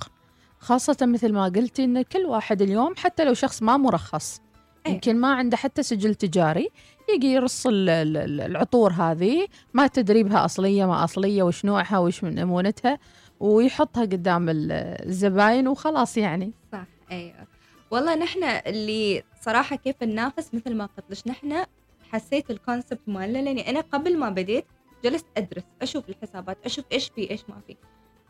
خاصة 0.60 0.98
مثل 1.02 1.34
ما 1.34 1.46
قلتي 1.46 1.84
أن 1.84 2.02
كل 2.02 2.26
واحد 2.26 2.62
اليوم 2.62 2.94
حتى 2.98 3.24
لو 3.26 3.34
شخص 3.34 3.64
ما 3.64 3.78
مرخص 3.78 4.42
أيوة. 4.86 4.96
يمكن 4.96 5.18
ما 5.18 5.34
عنده 5.34 5.58
حتى 5.58 5.84
سجل 5.84 6.16
تجاري 6.16 6.70
يجي 7.16 7.28
يرص 7.28 7.68
ال- 7.68 7.90
ال- 7.90 8.18
ال- 8.18 8.42
العطور 8.42 8.92
هذه 8.92 9.48
ما 9.74 9.88
تدري 9.88 10.24
بها 10.24 10.46
أصلية 10.46 10.86
ما 10.86 11.04
أصلية 11.04 11.44
وش 11.44 11.66
نوعها 11.66 11.98
وش 11.98 12.24
من 12.24 12.36
نمونتها 12.36 13.00
ويحطها 13.40 14.02
قدام 14.02 14.50
ال- 14.50 14.72
الزباين 15.08 15.68
وخلاص 15.68 16.18
يعني. 16.18 16.52
صح 16.72 16.86
أيوه. 17.12 17.48
والله 17.92 18.16
نحن 18.16 18.44
اللي 18.44 19.24
صراحة 19.42 19.76
كيف 19.76 20.04
ننافس 20.04 20.54
مثل 20.54 20.76
ما 20.76 20.86
قلت 20.86 21.06
لك 21.10 21.28
نحن 21.28 21.66
حسيت 22.12 22.52
ال 22.52 22.58
concept 22.58 23.00
مالنا 23.08 23.38
لأني 23.38 23.70
أنا 23.70 23.80
قبل 23.82 24.18
ما 24.18 24.30
بديت 24.30 24.66
جلست 25.04 25.26
أدرس 25.38 25.64
أشوف 25.82 26.10
الحسابات 26.10 26.58
أشوف 26.66 26.86
إيش 26.92 27.10
في 27.10 27.32
إيش 27.32 27.42
ما 27.50 27.62
في. 27.68 27.76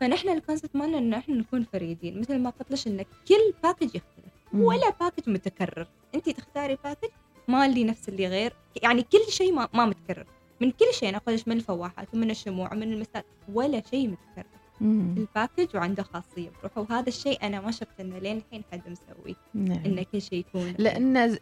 فنحن 0.00 0.28
ال 0.28 0.34
concept 0.34 0.76
مالنا 0.76 0.98
ان 0.98 1.14
إحنا 1.14 1.34
نكون 1.34 1.64
فريدين. 1.72 2.20
مثل 2.20 2.38
ما 2.38 2.50
قلت 2.50 2.70
لك 2.70 2.86
ان 2.86 3.02
كل 3.28 3.54
package 3.62 3.86
يختلف. 3.86 4.32
ولا 4.54 4.90
package 5.00 5.30
متكرر. 5.30 5.88
انت 6.14 6.28
تختاري 6.30 6.78
package 6.84 7.08
ما 7.48 7.66
اللي 7.66 7.84
نفس 7.84 8.08
اللي 8.08 8.26
غير 8.28 8.52
يعني 8.82 9.02
كل 9.02 9.18
شيء 9.32 9.52
ما, 9.52 9.68
ما 9.74 9.84
متكرر. 9.86 10.26
من 10.60 10.70
كل 10.70 10.86
شيء 10.92 11.16
أقول 11.16 11.40
من 11.46 11.56
الفواحات 11.56 12.08
ومن 12.14 12.30
الشموع 12.30 12.72
ومن 12.72 12.92
المسات 12.92 13.24
ولا 13.52 13.82
شيء 13.90 14.08
متكرر. 14.08 14.55
الباكج 14.80 15.76
وعنده 15.76 16.02
خاصية 16.02 16.50
بروحه 16.60 16.80
وهذا 16.80 17.08
الشيء 17.08 17.46
أنا 17.46 17.60
ما 17.60 17.70
شفت 17.70 18.00
إنه 18.00 18.18
لين 18.18 18.36
الحين 18.36 18.64
حد 18.72 18.82
مسويه 18.88 19.34
نعم. 19.54 19.84
إنه 19.84 20.02
كل 20.12 20.22
شيء 20.22 20.38
يكون 20.38 20.74
لأن 20.78 21.38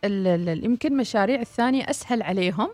يمكن 0.64 0.92
المشاريع 0.92 1.40
الثانية 1.40 1.90
أسهل 1.90 2.22
عليهم 2.22 2.68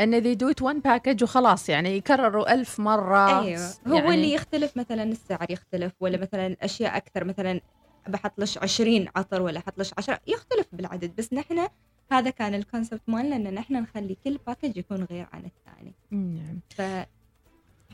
إن 0.00 0.36
do 0.36 0.46
it 0.50 0.64
one 0.64 0.80
package 0.90 1.22
وخلاص 1.22 1.68
يعني 1.68 1.96
يكرروا 1.96 2.54
ألف 2.54 2.80
مرة. 2.80 3.40
أيوه. 3.40 3.70
هو 3.86 3.94
يعني 3.94 4.14
اللي 4.14 4.32
يختلف 4.32 4.76
مثلا 4.76 5.02
السعر 5.02 5.50
يختلف 5.50 5.92
ولا 6.00 6.18
مثلا 6.18 6.56
أشياء 6.62 6.96
أكثر 6.96 7.24
مثلا 7.24 7.60
بحط 8.08 8.38
لش 8.38 8.58
20 8.58 9.08
عطر 9.16 9.42
ولا 9.42 9.58
أحط 9.58 9.78
لش 9.78 9.90
10 9.98 10.20
يختلف 10.26 10.66
بالعدد. 10.72 11.16
بس 11.18 11.32
نحن 11.32 11.66
هذا 12.12 12.30
كان 12.30 12.54
ال 12.54 12.60
concept 12.60 13.02
مالنا 13.06 13.36
إن 13.36 13.54
نحن 13.54 13.74
نخلي 13.74 14.16
كل 14.24 14.38
package 14.46 14.76
يكون 14.76 15.04
غير 15.04 15.26
عن 15.32 15.44
الثاني. 15.44 15.94
نعم. 16.10 16.60
ف... 16.70 17.06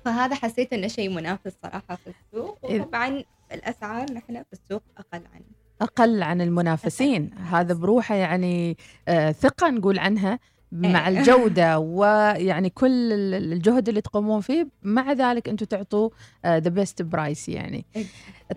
فهذا 0.04 0.34
حسيت 0.34 0.72
إنه 0.72 0.88
شيء 0.88 1.10
منافس 1.10 1.52
صراحة 1.62 1.96
في 1.96 2.06
السوق 2.06 2.58
وطبعا 2.62 3.24
الأسعار 3.52 4.12
نحن 4.12 4.42
في 4.42 4.52
السوق 4.52 4.82
أقل 4.98 5.22
عن 5.34 5.42
أقل 5.80 6.22
عن 6.22 6.40
المنافسين. 6.40 7.30
هذا 7.34 7.74
بروحه 7.74 8.14
يعني 8.14 8.76
آه 9.08 9.32
ثقة 9.32 9.70
نقول 9.70 9.98
عنها. 9.98 10.38
مع 10.72 11.08
إيه. 11.08 11.08
الجودة 11.20 11.78
ويعني 11.78 12.70
كل 12.70 13.12
ال- 13.12 13.52
الجهد 13.52 13.88
اللي 13.88 14.00
تقومون 14.00 14.40
فيه 14.40 14.68
مع 14.82 15.12
ذلك 15.12 15.48
أنتم 15.48 15.66
تعطوا 15.66 16.10
the 16.46 16.70
best 16.70 17.02
price 17.02 17.48
يعني 17.48 17.84
إيه. 17.96 18.04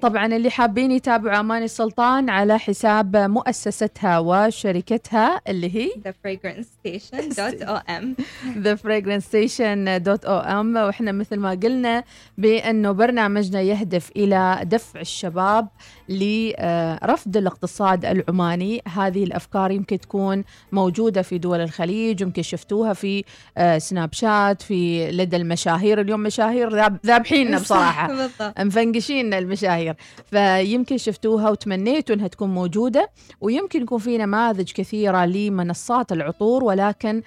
طبعا 0.01 0.25
اللي 0.25 0.50
حابين 0.50 0.91
يتابعوا 0.91 1.39
أماني 1.39 1.65
السلطان 1.65 2.29
على 2.29 2.60
حساب 2.60 3.17
مؤسستها 3.17 4.20
وشركتها 4.20 5.41
اللي 5.48 5.75
هي 5.75 5.89
thefragranceStation.om 6.08 8.05
thefragranceStation.om 8.65 10.77
وإحنا 10.77 11.12
مثل 11.12 11.38
ما 11.38 11.50
قلنا 11.51 12.03
بأنه 12.38 12.91
برنامجنا 12.91 13.62
يهدف 13.62 14.12
إلى 14.15 14.60
دفع 14.63 15.00
الشباب 15.01 15.67
لرفض 16.10 17.38
الاقتصاد 17.38 18.05
العماني. 18.05 18.81
هذه 18.95 19.24
الأفكار 19.24 19.72
يمكن 19.72 20.00
تكون 20.00 20.43
موجودة 20.72 21.22
في 21.22 21.38
دول 21.38 21.60
الخليج 21.62 22.22
يمكن 22.22 22.41
شفتوها 22.41 22.93
في 22.93 23.24
آه، 23.57 23.77
سناب 23.77 24.13
شات 24.13 24.62
في 24.62 25.12
لدى 25.12 25.36
المشاهير. 25.38 26.01
اليوم 26.01 26.19
مشاهير 26.19 26.69
ذاب- 26.75 26.98
ذابحيننا 27.05 27.57
بصراحة. 27.60 28.29
مفنقشين 28.60 29.33
المشاهير. 29.33 29.95
فيمكن 30.31 30.98
شفتوها 30.98 31.50
وتمنيتوا 31.50 32.15
إنها 32.15 32.27
تكون 32.27 32.50
موجودة 32.50 33.10
ويمكن 33.41 33.81
يكون 33.81 34.00
في 34.00 34.17
نماذج 34.17 34.72
كثيرة 34.72 35.25
لمنصات 35.25 36.12
العطور 36.12 36.63
ولكن 36.63 37.22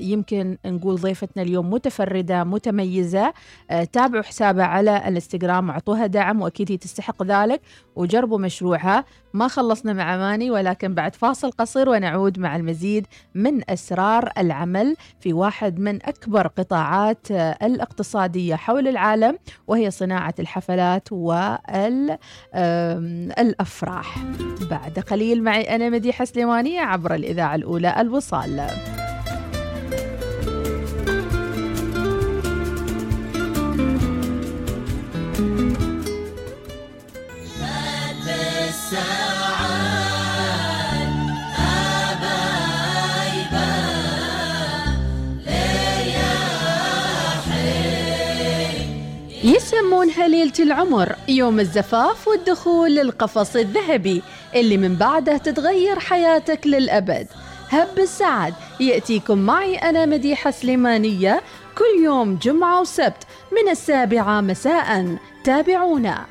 يمكن 0.00 0.58
نقول 0.66 0.96
ضيفتنا 0.96 1.42
اليوم 1.42 1.70
متفردة 1.70 2.44
متميزة. 2.44 3.32
آه، 3.70 3.84
تابعوا 3.84 4.22
حسابها 4.22 4.64
على 4.64 4.96
الانستغرام 4.96 5.68
واعطوها 5.68 6.06
دعم 6.06 6.42
وأكيد 6.42 6.72
هي 6.72 6.76
تستحق 6.76 7.22
ذلك. 7.22 7.60
وجربوا 7.96 8.38
مشروعها. 8.38 9.04
ما 9.34 9.48
خلصنا 9.48 9.92
مع 9.92 10.16
ماني 10.16 10.50
ولكن 10.50 10.94
بعد 10.94 11.14
فاصل 11.14 11.50
قصير 11.50 11.88
ونعود 11.88 12.38
مع 12.38 12.56
المزيد 12.56 13.06
من 13.34 13.70
أسرار 13.70 14.30
العمل 14.38 14.96
في 15.20 15.32
واحد 15.32 15.78
من 15.78 16.06
أكبر 16.06 16.46
قطاعات 16.46 17.30
آه، 17.30 17.56
الاقتصادية 17.62 18.54
حول 18.54 18.88
العالم 18.88 19.38
وهي 19.66 19.90
صناعة 19.90 20.34
الحفلات 20.38 21.12
والافراح 23.38 24.16
بعد 24.70 24.98
قليل 25.10 25.42
معي 25.42 25.62
أنا 25.74 25.88
مديحة 25.88 26.24
سليمانية 26.24 26.80
عبر 26.80 27.14
الإذاعة 27.14 27.54
الأولى 27.54 28.00
الوصال. 28.00 28.66
يسمونها 49.60 50.28
ليلة 50.28 50.52
العمر 50.60 51.16
يوم 51.28 51.60
الزفاف 51.60 52.28
والدخول 52.28 52.94
للقفص 52.94 53.56
الذهبي 53.56 54.22
اللي 54.54 54.76
من 54.76 54.96
بعده 54.96 55.36
تتغير 55.36 55.98
حياتك 55.98 56.66
للأبد. 56.66 57.26
هب 57.70 57.98
السعد 57.98 58.54
يأتيكم 58.80 59.38
معي 59.38 59.76
أنا 59.76 60.06
مديحة 60.06 60.50
سليمانية 60.50 61.40
كل 61.78 62.04
يوم 62.04 62.38
جمعة 62.42 62.80
وسبت 62.80 63.26
من 63.52 63.70
السابعة 63.70 64.40
مساء. 64.40 65.16
تابعونا. 65.44 66.26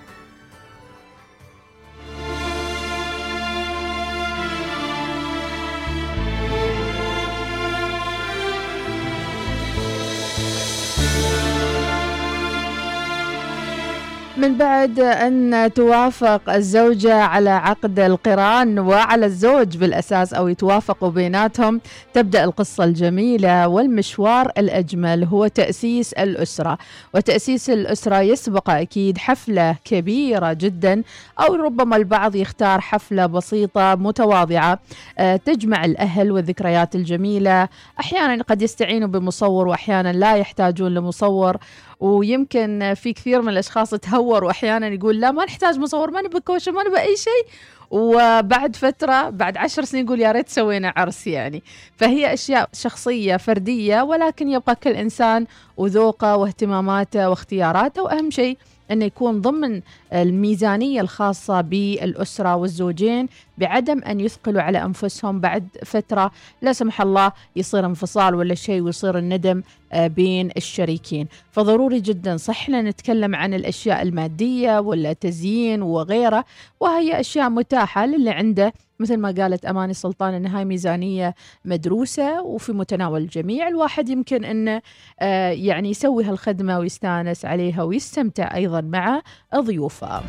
من 14.40 14.58
بعد 14.58 15.00
أن 15.00 15.74
توافق 15.74 16.50
الزوجة 16.50 17.16
على 17.16 17.50
عقد 17.50 18.00
القران 18.00 18.80
وعلى 18.80 19.26
الزوج 19.26 19.78
بالأساس 19.78 20.34
أو 20.34 20.48
يتوافقوا 20.48 21.10
بيناتهم 21.10 21.82
تبدأ 22.14 22.44
القصة 22.44 22.84
الجميلة 22.84 23.68
والمشوار 23.68 24.52
الأجمل 24.58 25.24
هو 25.24 25.48
تأسيس 25.48 26.14
الأسرة. 26.14 26.78
وتأسيس 27.14 27.70
الأسرة 27.70 28.22
يسبق 28.22 28.70
أكيد 28.70 29.18
حفلة 29.18 29.76
كبيرة 29.86 30.54
جدا 30.54 31.04
أو 31.40 31.56
ربما 31.56 31.96
البعض 31.96 32.36
يختار 32.36 32.82
حفلة 32.82 33.26
بسيطة 33.26 33.96
متواضعة. 33.96 34.80
آه، 35.20 35.36
تجمع 35.36 35.86
الأهل 35.86 36.32
والذكريات 36.32 36.96
الجميلة. 36.96 37.68
أحيانا 38.00 38.44
قد 38.44 38.62
يستعينوا 38.62 39.08
بمصور 39.08 39.68
وأحيانا 39.68 40.14
لا 40.14 40.36
يحتاجون 40.36 40.94
لمصور. 40.94 41.58
ويمكن 42.00 42.94
في 42.96 43.14
كثير 43.14 43.42
من 43.42 43.50
الأشخاص 43.50 43.90
تهور 43.90 44.44
وأحيانا 44.44 44.88
يقول 44.88 45.20
لا 45.20 45.32
ما 45.32 45.46
نحتاج 45.46 45.80
مصور 45.80 46.12
ما 46.12 46.22
نبي 46.22 46.40
كوشة 46.40 46.72
ما 46.72 46.84
نبي 46.84 47.00
أي 47.00 47.16
شيء. 47.18 47.46
وبعد 47.92 48.76
فترة 48.76 49.30
بعد 49.30 49.58
عشر 49.58 49.84
سنين 49.84 50.06
يقول 50.06 50.20
يا 50.22 50.32
ريت 50.32 50.50
سوينا 50.50 50.94
عرس 50.96 51.28
يعني. 51.28 51.64
فهي 51.98 52.34
أشياء 52.34 52.70
شخصية 52.74 53.38
فردية 53.38 54.02
ولكن 54.02 54.50
يبقى 54.50 54.76
كل 54.76 54.90
إنسان 54.90 55.46
وذوقه 55.78 56.36
واهتماماته 56.38 57.30
واختياراته. 57.30 58.04
وأهم 58.04 58.32
شيء 58.32 58.58
إنه 58.92 59.06
يكون 59.06 59.42
ضمن 59.42 59.82
الميزانية 60.14 61.02
الخاصة 61.02 61.62
بالأسرة 61.62 62.56
والزوجين. 62.56 63.28
بعدم 63.60 64.04
أن 64.04 64.20
يثقلوا 64.20 64.62
على 64.62 64.84
أنفسهم 64.84 65.40
بعد 65.40 65.68
فترة 65.86 66.32
لا 66.62 66.74
سمح 66.74 67.02
الله 67.02 67.32
يصير 67.56 67.86
انفصال 67.86 68.36
ولا 68.36 68.56
شيء 68.56 68.82
ويصير 68.82 69.18
الندم 69.18 69.62
آه، 69.94 70.08
بين 70.08 70.50
الشريكين. 70.58 71.28
فضروري 71.52 72.00
جدا. 72.00 72.38
صح 72.38 72.70
لنا 72.70 72.82
نتكلم 72.82 73.36
عن 73.36 73.54
الأشياء 73.54 74.02
المادية 74.02 74.80
ولا 74.80 75.14
تزيين 75.14 75.82
وغيره 75.82 76.46
وهي 76.80 77.20
أشياء 77.20 77.50
متاحة 77.50 78.06
للي 78.06 78.30
عنده. 78.30 78.74
مثل 79.00 79.18
ما 79.18 79.32
قالت 79.38 79.66
أماني 79.66 79.94
سلطان 79.94 80.34
إن 80.34 80.46
هاي 80.46 80.66
ميزانية 80.66 81.36
مدروسة 81.66 82.42
وفي 82.42 82.72
متناول 82.72 83.22
الجميع. 83.22 83.68
الواحد 83.68 84.10
يمكن 84.10 84.46
انه 84.46 84.82
آه، 85.20 85.50
يعني 85.50 85.90
يسوي 85.90 86.24
هالخدمة 86.24 86.80
ويستأنس 86.80 87.46
عليها 87.46 87.84
ويستمتع 87.84 88.56
أيضا 88.56 88.82
مع 88.82 89.22
ضيوفه. 89.56 90.22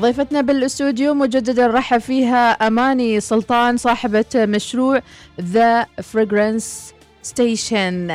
ضيفتنا 0.00 0.40
بالاستوديو 0.40 1.14
مجددا 1.14 1.66
رحب 1.66 1.98
فيها 2.00 2.50
أماني 2.50 3.20
سلطان 3.20 3.76
صاحبة 3.76 4.24
مشروع 4.34 5.00
The 5.40 5.86
Fragrance 6.02 6.94
Station 7.22 8.10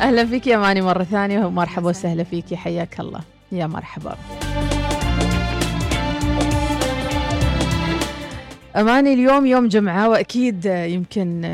أهلا 0.00 0.26
فيك 0.26 0.46
يا 0.46 0.56
أماني 0.56 0.82
مرة 0.82 1.04
ثانية 1.04 1.46
ومرحبا 1.46 1.88
وسهلا 1.88 2.24
فيك 2.24 2.54
حياك 2.54 3.00
الله. 3.00 3.20
يا 3.52 3.66
مرحبا. 3.66 4.16
أماني 8.76 9.14
اليوم 9.14 9.46
يوم 9.46 9.68
جمعة 9.68 10.08
وأكيد 10.08 10.64
يمكن 10.66 11.44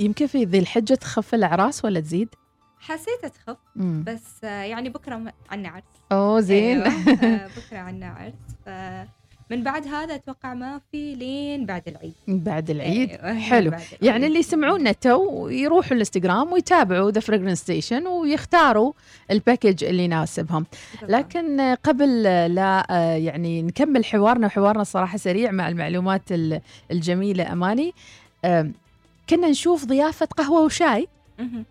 يمكن 0.00 0.26
في 0.26 0.44
ذي 0.44 0.58
الحجة 0.58 0.94
تخف 0.94 1.34
الاعراس 1.34 1.84
ولا 1.84 2.00
تزيد؟ 2.00 2.28
حسيت 2.80 3.26
تخف. 3.26 3.56
بس 3.76 4.42
يعني 4.42 4.88
بكرة 4.88 5.22
عنا 5.50 5.68
عرس 5.68 5.82
أوه 6.12 6.40
زين 6.40 6.82
أيوة. 6.82 7.46
بكره 7.56 7.78
عنا 7.78 8.06
عرس 8.06 8.32
فمن 8.66 9.62
بعد 9.62 9.86
هذا 9.86 10.14
أتوقع 10.14 10.54
ما 10.54 10.80
في 10.92 11.14
لين 11.14 11.66
بعد 11.66 11.82
العيد 11.88 12.14
بعد 12.28 12.70
العيد 12.70 13.10
أيوة، 13.10 13.38
حلو 13.40 13.70
بعد 13.70 13.80
العيد. 13.80 14.02
يعني 14.02 14.26
اللي 14.26 14.38
يسمعونا 14.38 14.92
تو 14.92 15.48
يروحوا 15.48 15.92
الإنستغرام 15.92 16.52
ويتابعوا 16.52 17.10
The 17.10 17.20
Fragrance 17.20 17.58
Station 17.58 18.06
ويختاروا 18.06 18.92
ال 19.30 19.37
package 19.37 19.84
اللي 19.84 20.04
يناسبهم. 20.04 20.66
لكن 21.02 21.60
قبل 21.84 22.22
لا 22.54 22.86
آه، 22.90 23.14
يعني 23.16 23.62
نكمل 23.62 24.04
حوارنا 24.04 24.46
وحوارنا 24.46 24.82
الصراحه 24.82 25.16
سريع 25.18 25.50
مع 25.50 25.68
المعلومات 25.68 26.22
ال- 26.32 26.60
الجميلة 26.90 27.52
أماني 27.52 27.92
كنا 29.30 29.48
نشوف 29.48 29.84
ضيافة 29.84 30.26
قهوة 30.26 30.62
وشاي. 30.64 31.08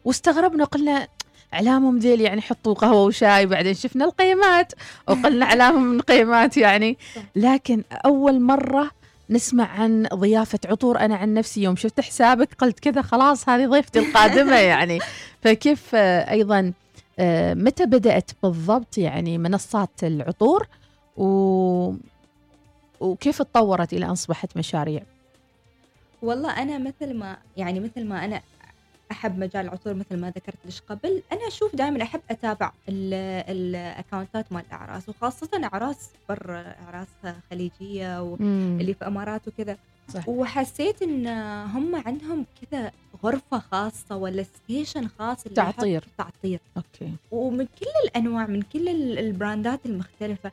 واستغربنا 0.05 0.63
قلنا 0.63 1.07
اعلامهم 1.53 1.97
ذيل 1.97 2.21
يعني 2.21 2.37
يحطوا 2.37 2.73
قهوة 2.73 3.03
وشاي 3.03 3.45
بعدين 3.45 3.73
شفنا 3.73 4.05
القيمات 4.05 4.73
وقلنا 5.07 5.45
اعلامهم 5.49 5.83
من 5.83 6.01
قيمات 6.01 6.57
يعني. 6.57 6.97
لكن 7.35 7.83
أول 7.91 8.41
مرة 8.41 8.91
نسمع 9.29 9.67
عن 9.67 10.07
ضيافة 10.13 10.59
عطور 10.65 10.99
أنا 10.99 11.15
عن 11.15 11.33
نفسي 11.33 11.63
يوم 11.63 11.75
شفت 11.75 12.01
حسابك 12.01 12.49
قلت 12.59 12.79
كذا 12.79 13.01
خلاص 13.01 13.49
هذه 13.49 13.65
ضيفتي 13.67 13.99
القادمة 13.99 14.55
يعني. 14.71 14.99
فكيف 15.41 15.95
آه، 15.95 16.31
أيضا 16.31 16.73
آه، 17.19 17.53
متى 17.53 17.85
بدأت 17.85 18.31
بالضبط 18.43 18.97
يعني 18.97 19.37
منصات 19.37 20.03
العطور؟ 20.03 20.67
و 21.17 21.93
وكيف 22.99 23.41
تطورت 23.41 23.93
إلى 23.93 24.05
أن 24.05 24.11
أصبحت 24.11 24.57
مشاريع؟ 24.57 25.01
والله 26.21 26.61
أنا 26.61 26.77
مثل 26.77 27.13
ما 27.13 27.37
يعني 27.57 27.79
مثل 27.79 28.05
ما 28.05 28.25
أنا 28.25 28.41
أحب 29.11 29.39
مجال 29.39 29.65
العطور 29.65 29.93
مثل 29.93 30.17
ما 30.19 30.29
ذكرت 30.29 30.57
لك 30.65 30.73
قبل 30.89 31.21
أنا 31.31 31.47
أشوف 31.47 31.75
دائما 31.75 32.03
أحب 32.03 32.21
أتابع 32.31 32.71
ال- 32.89 33.13
ال 33.75 33.84
account 33.84 34.43
ات 34.43 34.51
مال 34.53 34.63
الاعراس 34.67 35.09
وخاصة 35.09 35.49
أعراس 35.63 36.09
برا 36.29 36.75
أعراس 36.85 37.07
خليجية. 37.51 38.21
واللي 38.21 38.93
في 38.93 39.07
إمارات 39.07 39.47
وكذا 39.47 39.77
صح. 40.13 40.29
وحسيت 40.29 41.01
إن 41.01 41.27
هم 41.67 41.95
عندهم 42.05 42.45
كذا 42.71 42.91
غرفة 43.23 43.59
خاصة 43.59 44.15
ولا 44.15 44.43
station 44.43 45.07
خاص 45.07 45.43
اللي 45.45 45.55
تعطير. 45.55 46.03
تعطير 46.17 46.59
أوكي 46.77 47.11
ومن 47.31 47.65
كل 47.65 47.85
الأنواع 48.05 48.45
من 48.47 48.61
كل 48.61 48.89
ال- 48.89 49.19
ال 49.19 49.29
brand 49.29 49.76
ات 49.76 49.85
المختلفة 49.85 50.51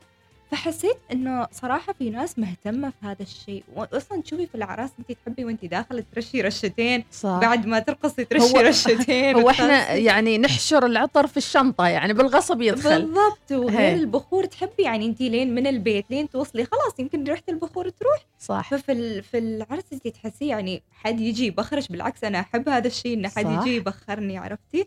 فحسيت 0.54 0.96
إنه 1.12 1.46
صراحة 1.52 1.92
في 1.92 2.10
ناس 2.10 2.38
مهتمة 2.38 2.90
في 2.90 3.06
هذا 3.06 3.22
الشيء 3.22 3.64
واصلا 3.76 4.22
تشوفي 4.22 4.46
في 4.46 4.54
الأعراس 4.54 4.90
انت 4.98 5.12
تحبي 5.12 5.44
وانت 5.44 5.64
داخلة 5.64 6.04
ترشي 6.14 6.40
رشتين 6.40 7.04
صح 7.12 7.38
بعد 7.40 7.66
ما 7.66 7.78
ترقصي 7.78 8.24
ترشي 8.24 8.56
هو- 8.56 8.60
رشتين 8.60 9.34
هو 9.36 9.50
إحنا 9.50 9.66
وتخلصي. 9.80 10.04
يعني 10.04 10.38
نحشر 10.38 10.86
العطر 10.86 11.26
في 11.26 11.36
الشنطة 11.36 11.86
يعني 11.86 12.12
بالغصب 12.12 12.62
يدخل 12.62 13.02
بالضبط. 13.02 13.52
وغير 13.52 13.96
البخور 13.96 14.44
تحبي 14.44 14.82
يعني 14.82 15.06
انت 15.06 15.20
لين 15.20 15.54
من 15.54 15.66
البيت 15.66 16.04
لين 16.10 16.28
توصلي 16.28 16.64
خلاص 16.64 16.98
يمكن 16.98 17.24
ريحة 17.24 17.42
البخور 17.48 17.88
تروح 17.88 18.26
صح 18.38 18.70
ففي 18.70 19.22
في 19.22 19.38
العرس 19.38 19.84
انت 19.92 20.08
تحسيه 20.08 20.48
يعني 20.48 20.82
حد 20.92 21.20
يجي 21.20 21.46
يبخرش 21.46 21.88
بالعكس 21.88 22.24
أنا 22.24 22.40
أحب 22.40 22.68
هذا 22.68 22.86
الشيء 22.86 23.14
إن 23.18 23.28
حد. 23.28 23.46
يجي 23.60 23.76
يبخرني 23.76 24.38
عرفتي. 24.38 24.86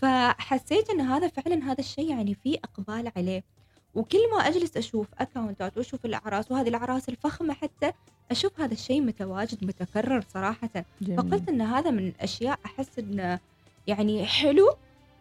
فحسيت 0.00 0.90
إن 0.90 1.00
هذا 1.00 1.28
فعلا 1.28 1.64
هذا 1.72 1.80
الشيء 1.80 2.10
يعني 2.10 2.34
في 2.34 2.58
إقبال 2.64 3.12
عليه 3.16 3.42
وكل 3.94 4.18
ما 4.34 4.38
أجلس 4.48 4.76
أشوف 4.76 5.06
اكونتات 5.18 5.76
وأشوف 5.76 6.04
الأعراس 6.04 6.50
وهذه 6.50 6.68
الأعراس 6.68 7.08
الفخمة 7.08 7.54
حتى 7.54 7.92
أشوف 8.30 8.60
هذا 8.60 8.72
الشيء 8.72 9.00
متواجد 9.00 9.64
متكرر 9.64 10.24
صراحة 10.34 10.70
جميل. 11.02 11.16
فقلت 11.16 11.48
إن 11.48 11.60
هذا 11.60 11.90
من 11.90 12.08
الاشياء 12.08 12.58
أحس 12.66 12.98
إنه 12.98 13.40
يعني 13.86 14.26
حلو 14.26 14.74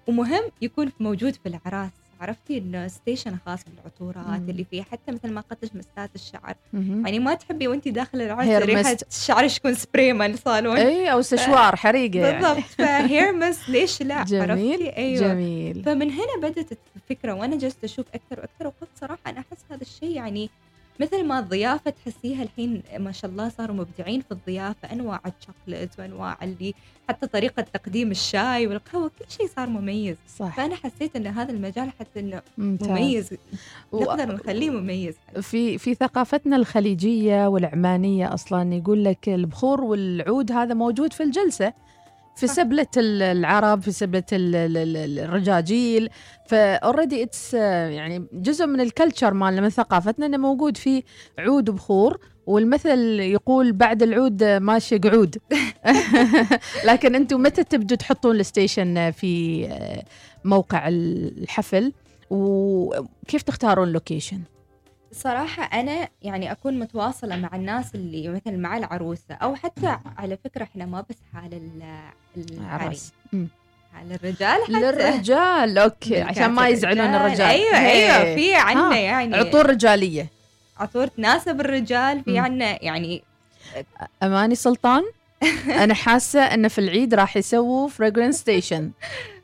ومهم 0.07 0.41
يكون 0.61 0.91
موجود 0.99 1.33
في 1.33 1.45
الأعراس 1.49 1.91
عرفتي 2.19 2.57
إنه 2.57 2.87
station 2.87 3.37
خاص 3.45 3.59
بالعطورات 3.67 4.39
مم. 4.41 4.49
اللي 4.49 4.63
فيه 4.71 4.81
حتى 4.83 5.11
مثل 5.11 5.31
ما 5.31 5.41
قلت 5.41 5.65
لك 5.65 5.71
mist 5.75 6.07
ات 6.07 6.15
الشعر. 6.15 6.55
مهم. 6.73 7.05
يعني 7.05 7.19
ما 7.19 7.33
تحبي 7.33 7.67
وانت 7.67 7.87
داخله 7.87 8.25
العرس 8.25 8.47
Hair 8.47 8.65
ريحة. 8.65 8.97
شعرك 9.11 9.51
تكون 9.51 9.73
سبراي 9.73 10.13
مال 10.13 10.39
صالون. 10.39 10.77
اي 10.77 11.11
أو 11.11 11.21
سشوار 11.21 11.75
حريقة 11.75 12.19
يعني. 12.19 12.39
بالضبط. 12.41 12.63
ف 12.63 12.77
hair 12.77 13.31
mist 13.31 13.69
ليش 13.69 14.01
لا؟ 14.01 14.23
جميل 14.33 14.51
عرفتي 14.51 14.97
أيوه. 14.97 15.27
جميل. 15.27 15.83
فمن 15.83 16.11
هنا 16.11 16.49
بدت 16.49 16.77
الفكرة 16.95 17.33
وأنا 17.33 17.55
جلست 17.55 17.83
أشوف 17.83 18.05
أكثر 18.13 18.39
وأكثر 18.39 18.67
وقلت 18.67 18.89
صراحة 19.01 19.19
أنا 19.27 19.39
أحس 19.39 19.59
هذا 19.71 19.81
الشيء 19.81 20.11
يعني 20.11 20.49
مثل 20.99 21.25
ما 21.27 21.39
الضيافة 21.39 21.91
تحسيها 21.91 22.43
الحين 22.43 22.81
ما 22.97 23.11
شاء 23.11 23.31
الله 23.31 23.49
صاروا 23.49 23.75
مبدعين 23.75 24.21
في 24.21 24.31
الضيافة 24.31 24.91
أنواع 24.91 25.21
الشوكليت 25.25 25.99
وأنواع 25.99 26.37
اللي 26.43 26.73
حتى 27.09 27.27
طريقة 27.27 27.61
تقديم 27.61 28.11
الشاي 28.11 28.67
والقهوة 28.67 29.07
كل 29.19 29.25
شيء 29.29 29.47
صار 29.55 29.69
مميز. 29.69 30.15
صح. 30.37 30.55
فأنا 30.57 30.75
حسيت 30.75 31.15
إن 31.15 31.27
هذا 31.27 31.51
المجال 31.51 31.89
حتى 31.99 32.19
إنه 32.19 32.41
ممتاز. 32.57 32.89
مميز. 32.89 33.33
و- 33.91 34.01
نقدر 34.03 34.33
نخليه 34.35 34.69
مميز. 34.69 35.15
في 35.41 35.77
في 35.77 35.93
ثقافتنا 35.93 36.55
الخليجية 36.55 37.47
والعمانية 37.47 38.33
أصلا 38.33 38.73
يقول 38.75 39.03
لك 39.05 39.29
البخور 39.29 39.81
والعود 39.81 40.51
هذا 40.51 40.73
موجود 40.73 41.13
في 41.13 41.23
الجلسة. 41.23 41.73
في. 42.47 42.53
سبلة 42.53 42.87
ال- 42.97 43.21
العرب 43.21 43.81
في 43.81 43.91
سبلة 43.91 44.23
ال- 44.33 44.55
ال- 44.55 44.77
ال- 44.97 45.19
الرجاجيل. 45.19 46.09
ف 46.47 46.57
already 46.57 47.23
it's 47.23 47.53
يعني 47.53 48.27
جزء 48.33 48.65
من 48.65 48.81
ال 48.81 48.88
culture 48.88 49.33
مالنا 49.33 49.61
من 49.61 49.69
ثقافتنا 49.69 50.25
إنه 50.25 50.37
موجود 50.37 50.77
في 50.77 51.03
عود 51.39 51.69
وبخور 51.69 52.17
والمثل 52.45 53.19
يقول 53.19 53.71
بعد 53.71 54.03
العود 54.03 54.43
ماشي 54.43 54.97
قعود 54.97 55.35
لكن 56.87 57.15
أنتم 57.15 57.41
متى 57.41 57.63
تبدوا 57.63 57.97
تحطون 57.97 58.35
ال 58.39 58.48
station 58.48 59.11
في 59.11 59.67
موقع 60.45 60.87
الحفل؟ 60.87 61.93
وكيف 62.29 63.41
تختارون 63.45 63.89
location 63.91 64.39
صراحة 65.11 65.63
أنا 65.63 66.07
يعني 66.21 66.51
أكون 66.51 66.79
متواصلة 66.79 67.35
مع 67.35 67.49
الناس 67.53 67.95
اللي 67.95 68.27
مثل 68.29 68.57
مع 68.57 68.77
العروسة 68.77 69.33
أو 69.41 69.55
حتى 69.55 69.97
على 70.17 70.37
فكرة 70.43 70.63
إحنا 70.63 70.85
ما 70.85 71.05
بس 71.09 71.15
حال 71.33 71.53
ال- 71.53 72.51
العريس 72.51 72.87
عرس 72.87 73.13
مم. 73.33 73.47
حال 73.93 74.11
الرجال 74.13 74.63
حتى 74.63 74.71
للرجال 74.73 75.77
أوكي 75.77 76.21
عشان 76.21 76.49
ما 76.51 76.67
يزعلون 76.67 77.15
الرجال. 77.15 77.41
أيوة 77.47 77.77
هي. 77.77 78.15
أيوة 78.15 78.35
في 78.35 78.55
عنا 78.55 78.91
ها، 78.91 78.95
يعني 78.97 79.35
عطور 79.35 79.69
رجالية 79.69 80.27
عطور 80.77 81.07
تناسب 81.07 81.61
الرجال 81.61 82.23
في 82.23 82.31
مم. 82.31 82.39
عنا 82.39 82.83
يعني 82.83 83.23
أماني 84.23 84.55
سلطان 84.55 85.03
أنا 85.67 85.93
حاسة 85.93 86.41
ان 86.41 86.67
في 86.67 86.79
العيد 86.79 87.13
راح 87.13 87.37
يسووا 87.37 87.87
fragrance 87.89 88.35
station 88.35 88.91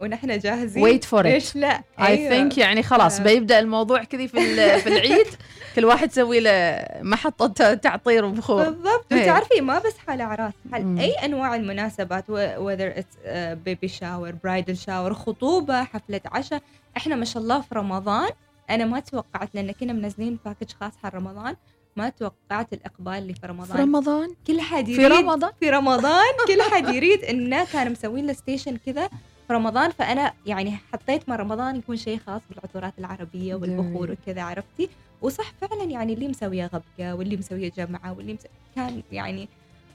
ونحن 0.00 0.38
جاهزين. 0.38 1.00
For 1.00 1.22
it. 1.22 1.26
ليش 1.26 1.56
لا؟ 1.56 1.82
I 2.00 2.28
think 2.28 2.58
يعني 2.58 2.82
خلاص 2.82 3.20
آه. 3.20 3.24
بيبدأ 3.24 3.58
الموضوع 3.58 4.04
كذي 4.04 4.28
في 4.28 4.40
في 4.80 4.88
العيد. 4.88 5.26
كل 5.76 5.84
واحد 5.84 6.10
يسوي 6.10 6.40
له 6.40 6.84
محطة 7.02 7.74
تعطير 7.74 8.24
وبخور. 8.24 8.64
بالضبط. 8.64 9.12
هي. 9.12 9.22
وتعرفي 9.22 9.60
ما 9.60 9.78
بس 9.78 9.98
حال 10.06 10.20
اعراس 10.20 10.52
مم. 10.64 10.72
حال 10.72 10.98
أي 10.98 11.12
أنواع 11.12 11.54
المناسبات 11.54 12.24
whether 12.56 13.00
it's 13.00 13.28
baby 13.64 13.88
shower 13.88 14.32
bridal 14.44 14.76
shower 14.76 15.14
خطوبة 15.14 15.84
حفلة 15.84 16.20
عشاء. 16.26 16.62
إحنا 16.96 17.16
ما 17.16 17.24
شاء 17.24 17.42
الله 17.42 17.60
في 17.60 17.74
رمضان 17.74 18.30
أنا 18.70 18.84
ما 18.84 19.00
توقعت 19.00 19.48
لأن 19.54 19.72
كنا 19.72 19.92
منزلين 19.92 20.38
package 20.44 20.70
خاص 20.80 20.92
حال 21.02 21.14
رمضان 21.14 21.56
ما 21.96 22.08
توقعت 22.08 22.72
الإقبال 22.72 23.12
اللي 23.12 23.34
في 23.34 23.46
رمضان. 23.46 23.76
في 23.76 23.82
رمضان؟ 23.82 24.34
كل 24.46 24.60
حد 24.60 24.86
في 24.86 24.92
يريد 25.02 25.12
رمضان؟ 25.12 25.50
في 25.60 25.70
رمضان 25.70 26.32
كل 26.46 26.62
حد 26.62 26.88
يريد 26.94 27.24
إنه 27.24 27.64
كانوا 27.72 27.92
مسوين 27.92 28.26
له 28.26 28.32
station 28.32 28.76
كذا 28.76 29.08
في 29.08 29.14
رمضان 29.52 29.90
فأنا 29.90 30.32
يعني 30.46 30.78
حطيت 30.92 31.28
ما 31.28 31.36
رمضان 31.36 31.76
يكون 31.76 31.96
شيء 31.96 32.18
خاص 32.26 32.40
بالعطورات 32.50 32.92
العربية 32.98 33.54
والبخور. 33.54 34.10
وكذا 34.10 34.42
عرفتي؟ 34.42 34.88
وصح 35.22 35.52
فعلا 35.60 35.84
يعني 35.84 36.12
اللي 36.12 36.28
مسوية 36.28 36.66
غبقة 36.66 37.14
واللي 37.14 37.36
مسوية 37.36 37.70
جمعة 37.76 38.12
واللي 38.12 38.32
مسويه 38.34 38.50
كان 38.76 39.02
يعني 39.12 39.48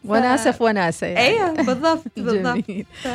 ف- 0.03 0.09
وناسه 0.09 0.51
في 0.51 0.63
وناسة 0.63 1.07
يعني. 1.07 1.19
أيوه 1.27 1.51
بالضبط 1.51 2.03
بالضبط. 2.17 2.63
ف... 2.93 3.07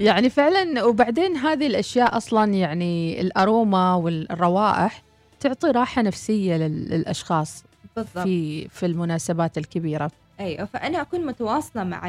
يعني 0.00 0.30
فعلا 0.30 0.84
وبعدين 0.84 1.36
هذه 1.36 1.66
الأشياء 1.66 2.16
أصلا 2.16 2.52
يعني 2.52 3.20
الأروما 3.20 3.94
والروائح 3.94 5.02
تعطي 5.40 5.70
راحة 5.70 6.02
نفسية 6.02 6.56
لل- 6.56 6.88
للأشخاص 6.90 7.64
بالضبط. 7.96 8.18
في 8.24 8.68
في 8.68 8.86
المناسبات 8.86 9.58
الكبيرة. 9.58 10.10
أيوه 10.40 10.64
فأنا 10.64 11.00
أكون 11.00 11.26
متواصلة 11.26 11.84
مع 11.84 12.00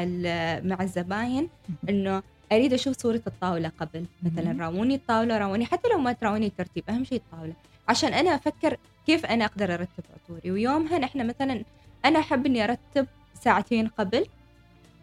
مع 0.64 0.76
الزباين 0.82 1.48
إنه 1.88 2.22
أريد 2.52 2.72
أشوف 2.72 2.96
صورة 2.98 3.22
الطاولة 3.26 3.72
قبل. 3.80 4.04
مثلا 4.22 4.64
راوني 4.64 4.94
الطاولة 4.94 5.38
راوني 5.38 5.66
حتى 5.66 5.88
لو 5.88 5.98
ما 5.98 6.12
تراوني 6.12 6.46
الترتيب 6.46 6.84
أهم 6.88 7.04
شيء 7.04 7.18
الطاولة. 7.18 7.54
عشان 7.88 8.14
أنا 8.14 8.34
أفكر 8.34 8.76
كيف 9.06 9.26
أنا 9.26 9.44
أقدر 9.44 9.74
أرتب 9.74 10.04
عطوري. 10.14 10.50
ويومها 10.50 10.98
نحن 10.98 11.26
مثلا 11.26 11.64
أنا 12.04 12.18
أحب 12.18 12.46
إني 12.46 12.64
أرتب 12.64 13.06
ساعتين 13.34 13.88
قبل 13.88 14.26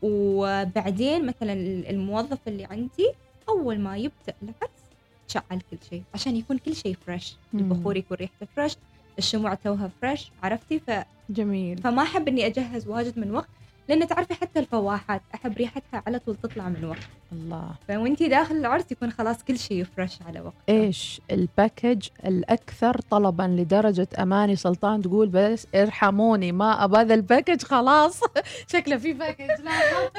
وبعدين 0.02 1.26
مثلا 1.26 1.54
الموظف 1.90 2.40
اللي 2.48 2.66
عندي 2.66 3.12
أول 3.50 3.80
ما 3.80 3.98
يبدأ 3.98 4.34
العرس 4.44 4.82
تشعل 5.28 5.62
كل 5.72 5.78
شيء 5.90 6.04
عشان 6.14 6.36
يكون 6.36 6.58
كل 6.58 6.76
شيء 6.76 6.96
fresh. 7.06 7.36
البخور 7.54 7.98
يكون 7.98 8.18
ريحته 8.18 8.48
fresh 8.56 8.76
الشموع 9.18 9.54
توها 9.54 9.92
fresh 10.02 10.32
عرفتي؟ 10.44 10.80
ف... 10.80 10.92
جميل. 11.30 11.78
فما 11.78 12.04
أحب 12.04 12.28
إني 12.28 12.46
أجهز 12.46 12.88
واجد 12.88 13.20
من 13.20 13.32
وقت 13.32 13.50
لأن 13.90 14.08
تعرفي 14.08 14.34
حتى 14.34 14.60
الفواحات 14.60 15.22
أحب 15.36 15.58
ريحتها 15.58 16.04
على 16.08 16.20
طول 16.20 16.36
تطلع 16.36 16.70
من 16.70 16.86
وقت. 16.86 17.08
الله. 17.32 17.72
ف 17.88 17.96
وانتي 17.96 18.28
داخل 18.28 18.56
العرس 18.56 18.84
يكون 18.92 19.12
خلاص 19.12 19.44
كل 19.44 19.60
شيء 19.60 19.84
fresh 19.98 20.20
على 20.28 20.42
وقت 20.42 20.54
إيش 20.70 21.22
ال 21.32 21.41
package 21.41 22.08
الأكثر 22.26 23.02
طلبا 23.12 23.44
لدرجة 23.44 24.08
أماني 24.20 24.56
سلطان 24.56 25.02
تقول 25.02 25.28
بس 25.30 25.68
ارحموني 25.76 26.52
ما 26.52 26.84
أبى 26.84 26.98
هذا 26.98 27.14
ال 27.14 27.20
package 27.20 27.62
خلاص. 27.64 28.20
شكله 28.74 28.98
في 28.98 29.14
package 29.14 29.48
لا 29.48 29.72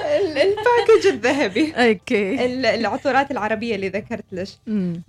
ال 0.42 0.50
package 0.50 1.06
الذهبي. 1.06 1.72
أوكي. 1.88 2.44
ال- 2.46 2.66
العطورات 2.66 3.30
العربية 3.30 3.74
اللي 3.74 3.88
ذكرت 3.88 4.24
لك. 4.32 4.48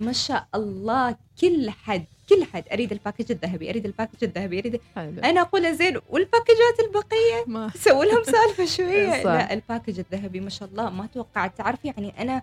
ما 0.00 0.12
شاء 0.12 0.46
الله 0.54 1.16
كل 1.40 1.70
حد 1.70 2.04
كل 2.28 2.44
حد 2.44 2.64
أريد 2.72 2.92
ال 2.92 2.96
package 2.96 3.24
الذهبي 3.32 3.70
أريد 3.70 3.84
ال 3.86 3.91
package 3.91 4.24
الذهبي 4.24 4.58
أريد 4.58 4.80
حلو. 4.96 5.20
أنا 5.24 5.40
أقول 5.40 5.74
زين 5.76 5.96
وال 6.10 6.24
package 6.24 6.73
ات 6.73 6.80
البقية؟ 6.86 7.68
سووا 7.78 8.04
لهم 8.04 8.22
سالفة 8.22 8.64
شوية. 8.64 9.22
لا 9.24 9.52
ال 9.54 9.59
package 9.59 9.98
الذهبي 9.98 10.40
ما 10.40 10.50
شاء 10.50 10.68
الله 10.68 10.90
ما 10.90 11.06
توقعت. 11.14 11.58
تعرفي 11.58 11.90
يعني 11.96 12.22
أنا 12.22 12.42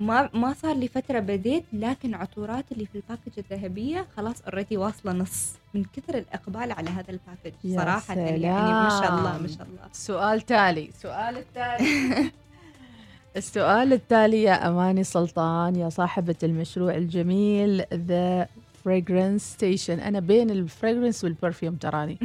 ما 0.00 0.30
ما 0.34 0.52
صار 0.52 0.76
لي 0.76 0.88
فترة 0.88 1.18
بديت 1.18 1.64
لكن 1.72 2.14
عطورات 2.14 2.72
اللي 2.72 2.86
في 2.86 2.94
ال 2.94 2.99
package 2.99 3.32
الذهبية 3.38 4.06
خلاص 4.16 4.42
already 4.42 4.76
واصلة 4.76 5.12
نص 5.12 5.52
من 5.74 5.84
كثر 5.84 6.18
الإقبال 6.18 6.72
على 6.72 6.90
هذا 6.90 7.10
ال 7.10 7.15
package 7.15 7.52
يا 7.64 7.78
صراحة 7.80 8.14
يعني 8.14 8.72
ما 8.72 8.88
شاء 8.88 9.14
الله 9.14 9.30
سلام. 9.30 9.42
ما 9.42 9.48
شاء 9.48 9.66
الله. 9.66 9.88
سؤال 9.92 10.40
تالي 10.40 10.90
سؤال 11.02 11.36
التالي. 11.36 12.30
السؤال 13.36 13.92
التالي 13.92 14.42
يا 14.42 14.68
أماني 14.68 15.04
سلطان 15.04 15.76
يا 15.76 15.88
صاحبة 15.88 16.36
المشروع 16.42 16.94
الجميل 16.94 17.84
the 17.94 18.48
fragrance 18.88 19.36
station 19.36 20.00
أنا 20.00 20.20
بين 20.20 20.50
ال 20.50 20.57
fragrance 20.57 21.24
وال 21.24 21.35
perfume 21.35 21.74
تراني. 21.74 22.18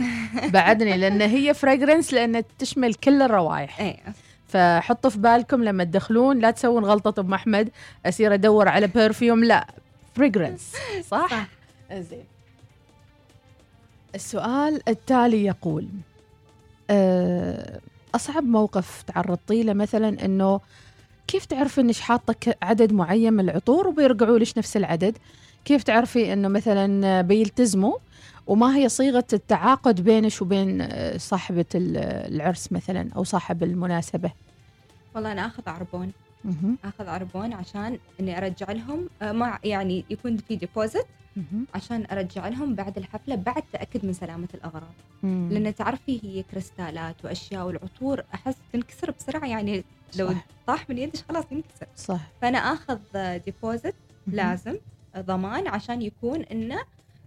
بعدني 0.53 0.97
لأن 0.97 1.21
هي 1.21 1.53
fragrance 1.54 2.13
لأن 2.13 2.43
تشمل 2.60 2.93
كل 2.93 3.21
الروائح. 3.21 3.79
إيه. 3.82 3.99
فحطوا 4.49 5.09
في 5.09 5.17
بالكم 5.17 5.63
لما 5.63 5.83
تدخلون 5.83 6.39
لا 6.39 6.51
تسوون 6.51 6.85
غلطة 6.85 7.21
أم 7.21 7.33
أحمد 7.33 7.69
أصير 8.05 8.33
أدور 8.33 8.67
على 8.67 8.88
perfume 8.88 9.43
لا 9.43 9.67
fragrance 10.15 10.73
صح؟ 11.12 11.29
صح. 11.29 11.47
زين 11.93 12.23
السؤال 14.15 14.81
التالي 14.89 15.45
يقول 15.45 15.88
آه، 16.89 17.79
أصعب 18.15 18.43
موقف 18.43 19.01
تعرضتي 19.01 19.63
له 19.63 19.73
مثلا 19.73 20.25
أنه 20.25 20.59
كيف 21.27 21.45
تعرفي 21.45 21.81
أنك 21.81 21.95
حاطة 21.95 22.33
ك- 22.33 22.57
عدد 22.62 22.93
معين 22.93 23.33
من 23.33 23.49
العطور 23.49 23.88
وبيرجعوا 23.88 24.39
لك 24.39 24.57
نفس 24.57 24.77
العدد؟ 24.77 25.17
كيف 25.65 25.83
تعرفي 25.83 26.33
أنه 26.33 26.47
مثلا 26.47 27.21
بيلتزموا؟ 27.21 27.97
وما 28.49 28.75
هي 28.75 28.89
صيغة 28.89 29.25
التعاقد 29.33 30.01
بينك 30.01 30.41
وبين 30.41 30.81
آه، 30.81 31.17
صاحبة 31.17 31.65
ال- 31.75 31.97
العرس 32.35 32.71
مثلا 32.71 33.09
أو 33.15 33.23
صاحب 33.23 33.63
المناسبة 33.63 34.31
والله 35.15 35.31
أنا 35.31 35.45
آخذ 35.45 35.69
عربون. 35.69 36.12
آخذ 36.85 37.07
عربون 37.07 37.53
عشان 37.53 37.99
إني 38.19 38.38
أرجع 38.38 38.71
لهم 38.71 39.09
آه، 39.21 39.31
مع 39.31 39.59
يعني 39.63 40.05
يكون 40.09 40.38
في 40.38 40.55
deposit. 40.56 41.06
عشان 41.75 42.05
أرجع 42.12 42.47
لهم 42.47 42.75
بعد 42.75 42.97
الحفلة 42.97 43.35
بعد 43.35 43.63
تأكد 43.73 44.05
من 44.05 44.13
سلامة 44.13 44.47
الأغراض 44.53 44.93
مم. 45.23 45.49
لأن 45.51 45.75
تعرفي 45.75 46.19
هي 46.23 46.43
كريستالات 46.43 47.25
وأشياء 47.25 47.65
والعطور 47.67 48.23
أحس 48.33 48.55
تنكسر 48.73 49.12
بسرعة 49.12 49.47
يعني 49.47 49.83
لو 50.17 50.27
صح. 50.29 50.45
طاح 50.67 50.89
من 50.89 50.97
يدش 50.97 51.23
خلاص 51.29 51.45
ينكسر 51.51 51.88
صح 51.95 52.19
فأنا 52.41 52.57
آخذ 52.57 52.99
deposit. 53.45 53.95
لازم 54.27 54.77
ضمان 55.17 55.67
عشان 55.67 56.01
يكون 56.01 56.41
إنه 56.41 56.79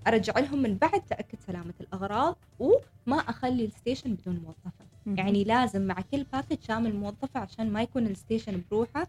أرجع 0.07 0.39
لهم 0.39 0.63
من 0.63 0.75
بعد 0.77 1.01
تأكد 1.01 1.39
سلامة 1.47 1.75
الأغراض 1.81 2.37
وما 2.59 3.17
أخلي 3.17 3.65
ال 3.65 3.71
station 3.71 4.15
بدون 4.15 4.35
موظفة. 4.37 4.73
يعني 5.07 5.45
لازم 5.45 5.83
مع 5.83 5.95
كل 6.11 6.25
package 6.33 6.57
شامل 6.67 6.97
موظفه 6.97 7.41
عشان 7.41 7.73
ما 7.73 7.83
يكون 7.83 8.07
ال 8.07 8.14
station 8.14 8.63
بروحه 8.71 9.07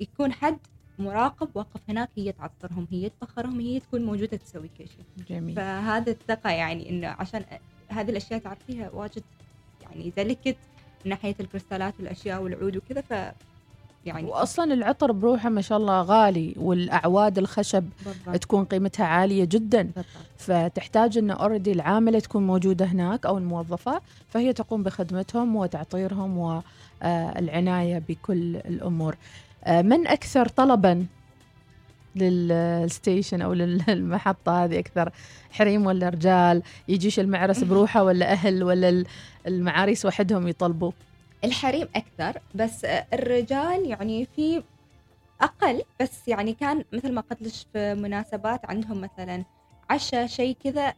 يكون 0.00 0.32
حد 0.32 0.58
مراقب 0.98 1.48
واقف 1.54 1.80
هناك 1.88 2.10
هي 2.16 2.32
تعطرهم 2.32 2.86
هي 2.90 3.08
تبخرهم 3.08 3.60
هي 3.60 3.80
تكون 3.80 4.04
موجودة 4.04 4.36
تسوي 4.36 4.70
كل 4.78 4.88
شيء. 4.88 5.04
جميل. 5.28 5.56
فهذا 5.56 6.10
الثقة 6.10 6.50
يعني 6.50 6.90
إنه 6.90 7.08
عشان 7.08 7.44
هذه 7.88 8.10
الأشياء 8.10 8.40
تعرفيها 8.40 8.90
واجد 8.90 9.22
يعني 9.82 10.10
delicate 10.10 10.56
من 11.04 11.10
ناحية 11.10 11.34
الكريستالات 11.40 11.94
والأشياء 11.98 12.42
والعود 12.42 12.76
وكذا 12.76 13.00
ف 13.00 13.12
يعني. 14.06 14.28
وأصلا 14.28 14.74
العطر 14.74 15.12
بروحه 15.12 15.48
ما 15.48 15.60
شاء 15.60 15.78
الله 15.78 16.02
غالي 16.02 16.54
والأعواد 16.56 17.38
الخشب 17.38 17.88
بالضبط. 18.06 18.36
تكون 18.42 18.64
قيمتها 18.64 19.06
عالية 19.06 19.44
جدا. 19.44 19.82
بالضبط. 19.82 20.06
فتحتاج 20.38 21.18
إن 21.18 21.30
already 21.30 21.72
العاملة 21.72 22.18
تكون 22.18 22.46
موجودة 22.46 22.84
هناك 22.84 23.26
أو 23.26 23.38
الموظفة 23.38 24.00
فهي 24.28 24.52
تقوم 24.52 24.82
بخدمتهم 24.82 25.56
وتعطيرهم 25.56 26.38
والعنايه 26.38 28.02
بكل 28.08 28.56
الأمور. 28.56 29.16
آه، 29.64 29.82
من 29.82 30.06
أكثر 30.06 30.48
طلبا 30.48 31.06
لل 32.16 32.44
station 32.44 33.42
أو 33.42 33.52
للمحطة 33.52 34.64
هذه 34.64 34.78
أكثر 34.78 35.10
حريم 35.50 35.86
ولا 35.86 36.08
رجال؟ 36.08 36.62
يجيش 36.88 37.20
المعرس 37.20 37.64
بروحه 37.64 38.02
ولا 38.02 38.32
أهل 38.32 38.64
ولا 38.64 39.04
المعاريس 39.46 40.06
وحدهم 40.06 40.48
يطلبوا؟ 40.48 40.92
الحريم 41.44 41.88
أكثر 41.96 42.40
بس 42.54 42.84
الرجال 42.84 43.90
يعني 43.90 44.26
في 44.36 44.62
أقل 45.40 45.82
بس 46.00 46.28
يعني 46.28 46.54
كان 46.54 46.84
مثل 46.92 47.12
ما 47.12 47.20
قلت 47.20 47.42
لك 47.42 47.52
في 47.72 47.94
مناسبات 47.94 48.60
عندهم 48.66 49.00
مثلا 49.00 49.44
عشاء 49.90 50.26
شيء 50.26 50.56
كذا 50.64 50.94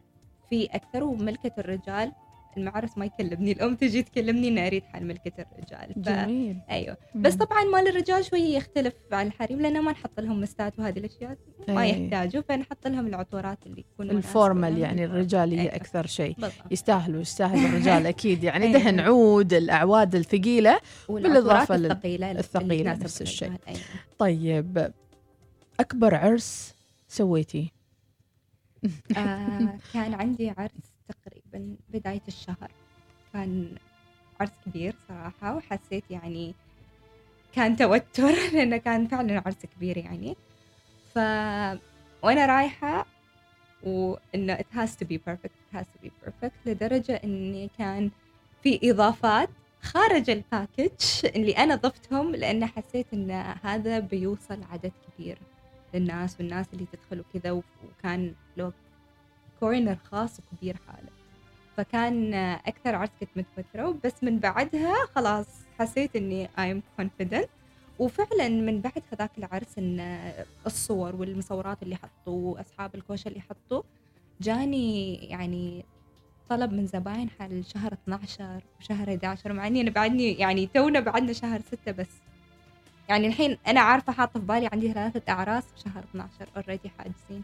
في 0.50 0.64
أكثر 0.66 1.05
وملكة 1.05 1.52
الرجال 1.59 2.12
المعرس 2.57 2.99
ما 2.99 3.05
يكلمني 3.05 3.53
الأم 3.53 3.75
تجي 3.75 4.03
تكلمني 4.03 4.49
إني 4.49 4.67
أريد 4.67 4.83
حال 4.85 5.07
ملكة 5.07 5.47
الرجال 5.53 5.95
ف... 5.95 5.99
جميل 6.09 6.57
أيوه 6.71 6.97
بس 7.15 7.33
مم. 7.33 7.38
طبعا 7.38 7.65
مال 7.65 7.88
الرجال 7.88 8.25
شوية 8.25 8.57
يختلف 8.57 8.95
عن 9.12 9.27
الحريم 9.27 9.61
لأنه 9.61 9.81
ما 9.81 9.93
نحط 9.93 10.21
لهم 10.21 10.41
مستات 10.41 10.79
وهذه 10.79 10.99
الأشياء 10.99 11.37
ما 11.69 11.83
إيه. 11.83 12.05
يحتاجوا 12.05 12.43
فنحط 12.49 12.87
لهم 12.87 13.07
العطورات 13.07 13.59
اللي 13.67 13.83
تكون 13.83 14.11
الفورمال. 14.11 14.79
يعني 14.79 15.05
الرجاليه 15.05 15.61
أيوة. 15.61 15.75
أكثر 15.75 16.07
شيء 16.07 16.37
يستاهلوا 16.71 17.21
يستاهلوا 17.21 17.69
الرجال 17.69 18.07
أكيد 18.07 18.45
يعني 18.45 18.65
أيوة. 18.65 18.79
دهن 18.79 19.01
عود 19.01 19.53
الأعواد 19.53 20.15
الثقيلة 20.15 20.81
والعطورات 21.09 21.43
بالإضافة 21.43 21.77
لل- 21.77 22.38
الثقيلة 22.38 22.93
نفس 22.93 23.23
الشيء. 23.23 23.53
أيوة. 23.69 23.81
طيب 24.19 24.93
أكبر 25.81 26.15
عرس 26.15 26.75
سويتي 27.09 27.73
آه 29.17 29.79
كان 29.95 30.15
عندي 30.15 30.51
عرس 30.51 30.93
تقريبا 31.09 31.41
بداية 31.93 32.23
الشهر. 32.29 32.71
كان 33.33 33.75
عرس 34.41 34.51
كبير 34.67 34.95
صراحة 35.09 35.57
وحسيت 35.57 36.05
يعني 36.11 36.55
كان 37.53 37.77
توتر 37.77 38.33
لأنه 38.55 38.77
كان 38.77 39.07
فعلا 39.07 39.43
عرس 39.47 39.67
كبير 39.77 39.97
يعني. 39.97 40.37
ف 41.15 41.19
وأنا 42.23 42.47
رايحة 42.47 43.07
وإنه 43.83 44.57
it 44.57 44.77
has 44.77 44.91
to 44.91 45.05
be 45.05 45.19
perfect 45.19 45.55
it 45.55 45.77
has 45.77 45.85
to 45.85 46.07
be 46.07 46.11
perfect 46.25 46.67
لدرجة 46.67 47.21
إني 47.25 47.71
كان 47.79 48.11
في 48.62 48.91
إضافات 48.91 49.49
خارج 49.83 50.31
ال 50.31 50.38
package 50.38 50.90
اللي 51.25 51.53
أنا 51.53 51.75
ضفتهم 51.75 52.35
لأن 52.35 52.67
حسيت 52.67 53.07
إن 53.15 53.31
هذا 53.62 53.99
بيوصل 53.99 54.62
عدد 54.71 54.93
كبير 55.09 55.38
للناس 55.95 56.37
والناس 56.41 56.67
اللي 56.73 56.87
تدخل 56.93 57.21
وكذا 57.21 57.51
وكان 57.51 58.35
لو 58.57 58.73
corner 59.61 59.97
خاص 59.97 60.41
وكبير 60.41 60.77
حاله. 60.87 61.22
فكان 61.83 62.35
أكثر 62.35 62.95
عرس 62.95 63.11
كنت 63.21 63.29
متوترة 63.37 63.97
بس 64.05 64.12
من 64.23 64.38
بعدها 64.38 64.95
خلاص 65.14 65.47
حسيت 65.79 66.16
إني 66.16 66.47
I'm 66.49 67.01
confident. 67.03 67.47
وفعلا 67.99 68.49
من 68.49 68.81
بعد 68.81 69.03
هذاك 69.12 69.31
العرس 69.38 69.79
إن 69.79 70.01
الصور 70.66 71.16
والمصورات 71.16 71.83
اللي 71.83 71.97
حطوا 71.97 72.61
أصحاب 72.61 72.95
الكوشة 72.95 73.29
اللي 73.29 73.40
حطوا 73.40 73.83
جاني 74.40 75.14
يعني 75.14 75.85
طلب 76.49 76.73
من 76.73 76.87
زباين 76.87 77.31
حال 77.31 77.64
شهر 77.66 77.92
12 77.92 78.61
وشهر 78.81 79.09
11 79.09 79.53
مع 79.53 79.66
إني 79.66 79.81
أنا 79.81 79.90
بعدني 79.90 80.33
يعني 80.33 80.66
تونا 80.66 81.01
بعدنا 81.01 81.33
شهر 81.33 81.61
6 81.61 81.92
بس. 81.92 82.11
يعني 83.09 83.27
الحين 83.27 83.59
أنا 83.66 83.81
عارفة 83.81 84.12
حاطة 84.12 84.40
في 84.40 84.47
بالي 84.47 84.68
عندي 84.73 84.92
ثلاثة 84.92 85.33
أعراس 85.33 85.64
بشهر 85.77 86.05
12 86.05 86.31
already 86.57 86.90
حاجزين. 86.99 87.42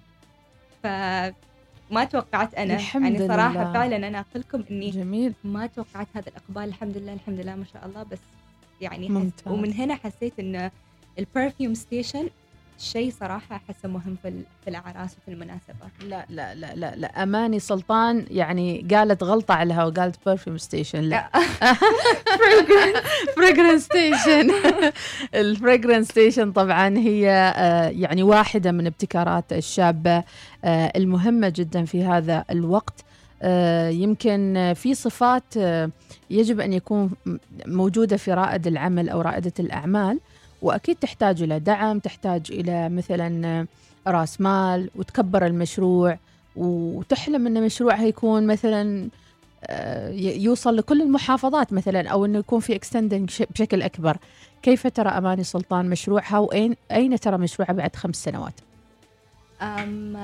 فما 1.90 2.04
توقعت 2.04 2.54
أنا 2.54 2.74
الحمد 2.74 3.02
يعني 3.12 3.28
صراحة 3.28 3.52
لله. 3.62 3.72
فعلا 3.72 3.96
أنا 3.96 4.20
أقول 4.20 4.42
لكم 4.48 4.64
إني 4.70 4.90
جميل 4.90 5.32
ما 5.44 5.66
توقعت 5.66 6.06
هذا 6.14 6.28
الإقبال 6.28 6.64
الحمد 6.64 6.96
لله 6.96 7.12
الحمد 7.12 7.40
لله 7.40 7.54
ما 7.54 7.64
شاء 7.72 7.86
الله 7.86 8.02
بس 8.02 8.18
يعني 8.80 9.08
ممتاز. 9.08 9.52
ومن 9.52 9.72
هنا 9.72 9.94
حسيت 9.94 10.38
ان 10.38 10.70
ال 11.18 11.25
perfume 11.25 11.74
station 11.74 12.28
شيء 12.78 13.12
صراحة 13.20 13.56
أحسه 13.56 13.88
مهم 13.88 14.16
في 14.22 14.42
في 14.64 14.70
الأعراس 14.70 15.16
وفي 15.18 15.28
المناسبات 15.28 15.90
لا 16.06 16.26
لا 16.30 16.54
لا 16.54 16.74
لا 16.74 16.96
لا. 16.96 17.22
أماني 17.22 17.58
سلطان 17.60 18.26
يعني 18.30 18.86
قالت 18.90 19.22
غلطة 19.22 19.54
عليها 19.54 19.84
وقالت 19.84 20.16
perfume 20.26 20.58
station 20.58 21.00
لا. 21.00 21.28
fragrance 23.36 23.84
station 23.84 24.50
ال 25.34 25.42
fragrance 25.42 26.08
station 26.08 26.52
طبعا 26.52 26.98
هي 26.98 27.30
آه، 27.56 27.88
يعني 27.88 28.22
واحدة 28.22 28.72
من 28.72 28.86
ابتكارات 28.86 29.52
الشابة 29.52 30.24
آه، 30.64 30.92
المهمة 30.96 31.48
جدا 31.48 31.84
في 31.84 32.04
هذا 32.04 32.44
الوقت. 32.50 33.04
آه، 33.42 33.88
يمكن 33.88 34.72
في 34.76 34.94
صفات 34.94 35.54
يجب 36.30 36.60
أن 36.60 36.72
يكون 36.72 37.10
موجودة 37.66 38.16
في 38.16 38.32
رائد 38.32 38.66
العمل 38.66 39.08
أو 39.08 39.20
رائدة 39.20 39.52
الأعمال. 39.60 40.20
وأكيد 40.62 40.96
تحتاج 40.96 41.42
إلى 41.42 41.60
دعم 41.60 41.98
تحتاج 41.98 42.46
إلى 42.50 42.88
مثلا 42.88 43.66
رأس 44.06 44.40
مال 44.40 44.90
وتكبر 44.96 45.46
المشروع 45.46 46.18
وتحلم 46.56 47.46
إن 47.46 47.64
مشروعها 47.64 48.04
يكون 48.04 48.46
مثلا 48.46 49.08
آه، 49.64 50.10
يوصل 50.10 50.76
لكل 50.76 51.02
المحافظات 51.02 51.72
مثلا 51.72 52.08
أو 52.08 52.24
إنه 52.24 52.38
يكون 52.38 52.60
في 52.60 52.74
extending 52.74 53.42
بشكل 53.50 53.82
أكبر. 53.82 54.16
كيف 54.62 54.86
ترى 54.86 55.08
أماني 55.08 55.44
سلطان 55.44 55.90
مشروعها 55.90 56.38
وأين 56.38 56.76
أين 56.92 57.20
ترى 57.20 57.38
مشروعها 57.38 57.72
بعد 57.72 57.96
خمس 57.96 58.16
سنوات؟ 58.16 58.60
أم 59.62 60.16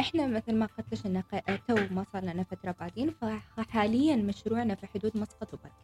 إحنا 0.00 0.26
مثل 0.26 0.54
ما 0.54 0.68
قلت 0.78 1.06
لك 1.06 1.44
إن 1.48 1.58
تو 1.68 1.94
ما 1.94 2.06
صار 2.12 2.22
لنا 2.22 2.44
فترة 2.44 2.74
بعدين 2.80 3.14
فحاليا 3.56 4.16
مشروعنا 4.16 4.74
في 4.74 4.86
حدود 4.86 5.16
مسقط 5.16 5.54
وبركاء. 5.54 5.74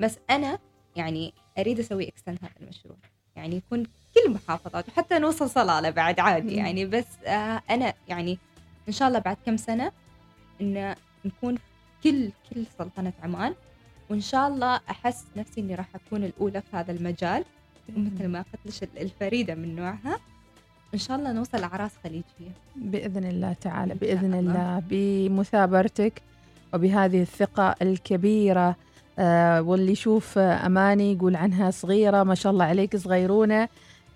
بس 0.00 0.18
أنا 0.30 0.58
يعني 0.96 1.34
أريد 1.58 1.78
أسوي 1.78 2.08
اكستند 2.08 2.38
هذا 2.42 2.52
المشروع. 2.60 2.96
يعني 3.36 3.56
يكون 3.56 3.84
كل 3.84 4.20
المحافظات 4.26 4.88
وحتى 4.88 5.18
نوصل 5.18 5.50
صلالة 5.50 5.90
بعد 5.90 6.20
عادي 6.20 6.54
يعني. 6.54 6.86
بس 6.86 7.06
آه 7.26 7.62
أنا 7.70 7.94
يعني 8.08 8.38
إن 8.88 8.92
شاء 8.92 9.08
الله 9.08 9.18
بعد 9.18 9.36
كم 9.46 9.56
سنة 9.56 9.92
إن 10.60 10.94
نكون 11.24 11.58
كل 12.04 12.30
كل 12.50 12.64
سلطنة 12.78 13.12
عمان. 13.22 13.54
وإن 14.10 14.20
شاء 14.20 14.48
الله 14.48 14.80
أحس 14.90 15.24
نفسي 15.36 15.60
إني 15.60 15.74
راح 15.74 15.88
أكون 15.94 16.24
الأولى 16.24 16.60
في 16.60 16.76
هذا 16.76 16.92
المجال. 16.92 17.44
مثل 17.88 18.28
ما 18.28 18.44
قلت 18.64 18.82
لك 18.82 18.90
الفريدة 18.96 19.54
من 19.54 19.76
نوعها. 19.76 20.18
إن 20.94 20.98
شاء 20.98 21.18
الله 21.18 21.32
نوصل 21.32 21.62
اعراس 21.62 21.90
خليجية. 22.04 22.52
بإذن 22.76 23.24
الله 23.24 23.52
تعالى 23.52 23.94
بإذن 23.94 24.34
الله 24.34 24.82
بمثابرتك 24.90 26.22
وبهذه 26.74 27.22
الثقة 27.22 27.74
الكبيرة 27.82 28.76
آه 29.18 29.62
واللي 29.62 29.92
يشوف 29.92 30.38
أماني 30.38 31.12
يقول 31.12 31.36
عنها 31.36 31.70
صغيرة 31.70 32.22
ما 32.22 32.34
شاء 32.34 32.52
الله 32.52 32.64
عليك 32.64 32.96
صغيرونة. 32.96 33.68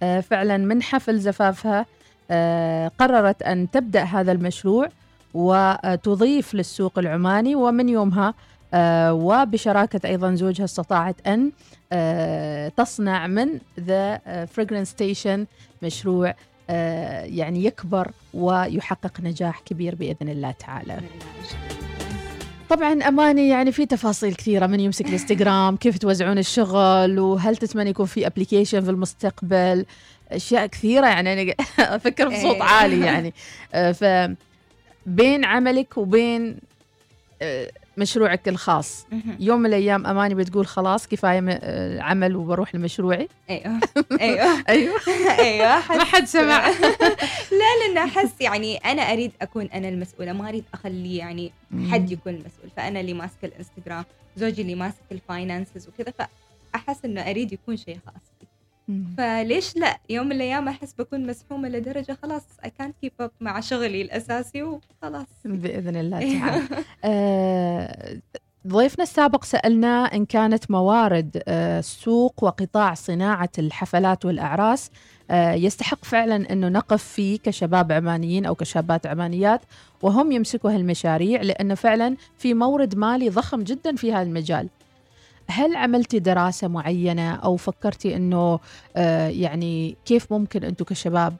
آه 0.02 0.20
فعلا 0.20 0.56
من 0.56 0.82
حفل 0.82 1.18
زفافها 1.18 1.86
آه 2.30 2.90
قررت 2.98 3.42
أن 3.42 3.70
تبدأ 3.70 4.02
هذا 4.02 4.32
المشروع 4.32 4.88
وتضيف 5.34 6.54
للسوق 6.54 6.98
العماني. 6.98 7.54
ومن 7.54 7.88
يومها 7.88 8.34
آه 8.74 9.12
وبشراكة 9.14 10.08
أيضا 10.08 10.34
زوجها 10.34 10.64
استطاعت 10.64 11.26
أن 11.26 11.52
آه 11.92 12.68
تصنع 12.68 13.26
من 13.26 13.48
the 13.80 14.18
fragrance 14.46 14.88
station 14.88 15.46
مشروع 15.82 16.34
آه 16.70 17.22
يعني 17.22 17.64
يكبر 17.64 18.10
ويحقق 18.34 19.20
نجاح 19.20 19.60
كبير 19.60 19.94
بإذن 19.94 20.28
الله 20.28 20.50
تعالى. 20.50 20.98
طبعا 22.70 22.92
أماني 22.92 23.48
يعني 23.48 23.72
في 23.72 23.86
تفاصيل 23.86 24.34
كثيرة 24.34 24.66
من 24.66 24.80
يمسك 24.80 25.06
الإنستغرام 25.06 25.76
كيف 25.76 25.98
توزعون 25.98 26.38
الشغل 26.38 27.18
وهل 27.18 27.56
تتمنى 27.56 27.90
يكون 27.90 28.06
في 28.06 28.26
ابلكيشن 28.26 28.80
في 28.84 28.90
المستقبل 28.90 29.86
أشياء 30.30 30.66
كثيرة 30.66 31.06
يعني 31.06 31.32
أنا 31.32 31.54
أفكر 31.96 32.28
بصوت 32.28 32.54
إيه. 32.54 32.62
عالي 32.62 33.00
يعني 33.00 33.34
آه، 33.74 33.92
ف 33.92 34.30
بين 35.06 35.44
عملك 35.44 35.98
وبين 35.98 36.58
مشروعك 37.96 38.48
الخاص. 38.48 39.06
يوم 39.40 39.60
من 39.60 39.66
الأيام 39.66 40.06
أماني 40.06 40.34
بتقول 40.34 40.66
خلاص 40.66 41.08
كفاية 41.08 41.44
آه، 41.50 42.00
عمل 42.00 42.36
وبروح 42.36 42.74
لمشروعي. 42.74 43.28
أيوه. 43.50 43.80
أيوه. 44.20 44.64
أيوه. 44.68 45.00
أيوه. 45.38 45.96
ما 45.96 46.04
حد 46.04 46.24
سمع. 46.24 46.68
لا 47.60 47.86
لأن 47.86 47.98
أحس 47.98 48.40
يعني 48.40 48.76
أنا 48.76 49.02
أريد 49.02 49.32
أكون 49.42 49.64
أنا 49.66 49.88
المسؤولة 49.88 50.32
ما 50.32 50.48
أريد 50.48 50.64
أخلي 50.74 51.16
يعني 51.16 51.52
حد 51.90 52.12
يكون 52.12 52.32
المسؤول 52.32 52.70
فأنا 52.76 53.00
اللي 53.00 53.14
ماسكة 53.14 53.46
الإنستغرام 53.46 54.04
زوجي 54.36 54.62
اللي 54.62 54.74
ماسك 54.74 55.02
ال 55.12 55.21
finances 55.21 55.88
وكذا 55.88 56.12
فأحس 56.72 57.04
إنه 57.04 57.20
أريد 57.30 57.52
يكون 57.52 57.76
شيء 57.76 57.98
خاص. 58.06 58.35
فليش 59.16 59.76
لا؟ 59.76 59.98
يوم 60.10 60.26
من 60.26 60.32
الأيام 60.32 60.68
أحس 60.68 60.92
بكون 60.92 61.26
مزحومة 61.26 61.68
لدرجة 61.68 62.18
خلاص 62.22 62.42
اي 62.64 62.70
كانت 62.70 62.94
كيب 63.00 63.12
اب 63.20 63.30
مع 63.40 63.60
شغلي 63.60 64.02
الأساسي 64.02 64.62
وخلاص. 64.62 65.26
بإذن 65.44 65.96
الله 65.96 66.38
تعالى. 66.38 66.62
آه 67.04 68.16
ضيفنا 68.66 69.02
السابق 69.02 69.44
سألنا 69.44 70.04
إن 70.14 70.24
كانت 70.24 70.70
موارد 70.70 71.42
آه 71.48 71.78
السوق 71.78 72.44
وقطاع 72.44 72.94
صناعة 72.94 73.50
الحفلات 73.58 74.24
والأعراس 74.24 74.90
آه 75.30 75.52
يستحق 75.52 76.04
فعلا 76.04 76.52
إنه 76.52 76.68
نقف 76.68 77.04
فيه 77.04 77.38
كشباب 77.38 77.92
عمانيين 77.92 78.46
أو 78.46 78.54
كشابات 78.54 79.06
عمانيات 79.06 79.60
وهم 80.02 80.32
يمسكوا 80.32 80.70
هالمشاريع 80.70 81.42
لأنه 81.42 81.74
فعلا 81.74 82.16
في 82.38 82.54
مورد 82.54 82.96
مالي 82.96 83.28
ضخم 83.28 83.62
جدا 83.62 83.96
في 83.96 84.12
هذا 84.12 84.22
المجال. 84.22 84.68
هل 85.48 85.76
عملتي 85.76 86.18
دراسة 86.18 86.68
معينة 86.68 87.34
أو 87.34 87.56
فكرتي 87.56 88.16
أنه 88.16 88.60
آه 88.96 89.28
يعني 89.28 89.96
كيف 90.04 90.32
ممكن 90.32 90.64
أنتم 90.64 90.84
كشباب 90.84 91.36